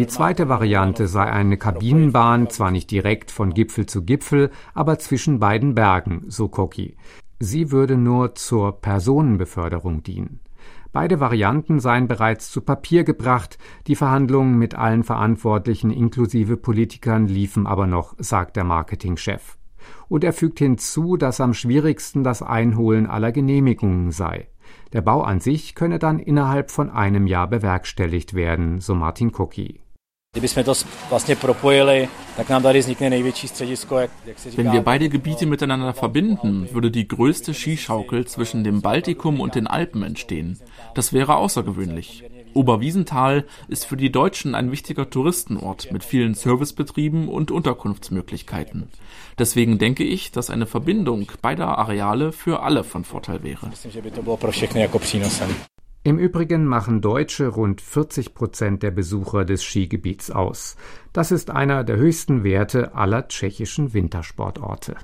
zweite 0.07 0.49
Variante 0.49 1.07
sei 1.07 1.23
eine 1.23 1.57
Kabinenbahn, 1.57 2.47
zwar 2.51 2.69
nicht 2.69 2.91
direkt 2.91 3.31
von 3.31 3.55
Gipfel 3.55 3.87
zu 3.87 4.03
Gipfel, 4.03 4.51
aber 4.75 4.99
zwischen 4.99 5.39
beiden 5.39 5.73
Bergen, 5.73 6.25
so 6.27 6.47
Koki. 6.47 6.97
Sie 7.39 7.71
würde 7.71 7.97
nur 7.97 8.35
zur 8.35 8.79
Personenbeförderung 8.81 10.03
dienen. 10.03 10.41
Beide 10.95 11.19
Varianten 11.19 11.81
seien 11.81 12.07
bereits 12.07 12.49
zu 12.49 12.61
Papier 12.61 13.03
gebracht, 13.03 13.57
die 13.85 13.97
Verhandlungen 13.97 14.57
mit 14.57 14.75
allen 14.75 15.03
Verantwortlichen 15.03 15.91
inklusive 15.91 16.55
Politikern 16.55 17.27
liefen 17.27 17.67
aber 17.67 17.85
noch, 17.85 18.15
sagt 18.17 18.55
der 18.55 18.63
Marketingchef. 18.63 19.57
Und 20.07 20.23
er 20.23 20.31
fügt 20.31 20.59
hinzu, 20.59 21.17
dass 21.17 21.41
am 21.41 21.53
schwierigsten 21.53 22.23
das 22.23 22.41
Einholen 22.41 23.07
aller 23.07 23.33
Genehmigungen 23.33 24.11
sei. 24.11 24.47
Der 24.93 25.01
Bau 25.01 25.21
an 25.21 25.41
sich 25.41 25.75
könne 25.75 25.99
dann 25.99 26.17
innerhalb 26.17 26.71
von 26.71 26.89
einem 26.89 27.27
Jahr 27.27 27.49
bewerkstelligt 27.49 28.33
werden, 28.33 28.79
so 28.79 28.95
Martin 28.95 29.33
Koki. 29.33 29.84
Wenn 34.55 34.73
wir 34.73 34.81
beide 34.81 35.09
Gebiete 35.09 35.45
miteinander 35.45 35.93
verbinden, 35.93 36.67
würde 36.73 36.91
die 36.91 37.07
größte 37.07 37.53
Skischaukel 37.53 38.27
zwischen 38.27 38.63
dem 38.63 38.81
Baltikum 38.81 39.39
und 39.39 39.55
den 39.55 39.67
Alpen 39.67 40.03
entstehen. 40.03 40.59
Das 40.93 41.13
wäre 41.13 41.37
außergewöhnlich. 41.37 42.23
Oberwiesenthal 42.53 43.45
ist 43.67 43.85
für 43.85 43.97
die 43.97 44.11
Deutschen 44.11 44.55
ein 44.55 44.71
wichtiger 44.71 45.09
Touristenort 45.09 45.91
mit 45.91 46.03
vielen 46.03 46.35
Servicebetrieben 46.35 47.27
und 47.27 47.51
Unterkunftsmöglichkeiten. 47.51 48.87
Deswegen 49.37 49.77
denke 49.77 50.03
ich, 50.03 50.31
dass 50.31 50.49
eine 50.49 50.65
Verbindung 50.65 51.31
beider 51.41 51.77
Areale 51.77 52.31
für 52.31 52.63
alle 52.63 52.83
von 52.83 53.03
Vorteil 53.03 53.43
wäre. 53.43 53.71
Im 56.05 56.19
Übrigen 56.19 56.65
machen 56.65 57.01
Deutsche 57.01 57.47
rund 57.47 57.81
40 57.81 58.35
Prozent 58.35 58.83
der 58.83 58.91
Besucher 58.91 59.43
des 59.43 59.63
Skigebiets 59.63 60.29
aus. 60.29 60.75
Das 61.13 61.31
ist 61.31 61.49
einer 61.49 61.83
der 61.83 61.97
höchsten 61.97 62.43
Werte 62.43 62.93
aller 62.93 63.27
tschechischen 63.27 63.91
Wintersportorte. 63.95 64.97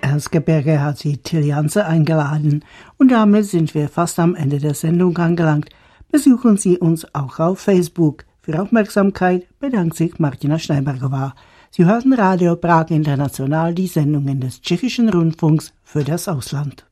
Erzgebirge 0.00 0.80
hat 0.80 0.98
sie 0.98 1.18
Tiljanse 1.18 1.84
eingeladen. 1.84 2.64
Und 2.96 3.10
damit 3.10 3.44
sind 3.44 3.74
wir 3.74 3.88
fast 3.88 4.18
am 4.18 4.34
Ende 4.34 4.58
der 4.58 4.74
Sendung 4.74 5.18
angelangt. 5.18 5.68
Besuchen 6.10 6.56
Sie 6.56 6.78
uns 6.78 7.14
auch 7.14 7.38
auf 7.38 7.58
Facebook. 7.58 8.24
Für 8.44 8.60
Aufmerksamkeit 8.60 9.46
bedankt 9.60 9.96
sich 9.96 10.18
Martina 10.18 10.58
Steinberger. 10.58 11.32
Sie 11.70 11.84
hörten 11.84 12.12
Radio 12.12 12.56
Prag 12.56 12.90
International 12.90 13.72
die 13.72 13.86
Sendungen 13.86 14.40
des 14.40 14.60
tschechischen 14.60 15.08
Rundfunks 15.10 15.72
für 15.84 16.02
das 16.02 16.26
Ausland. 16.26 16.84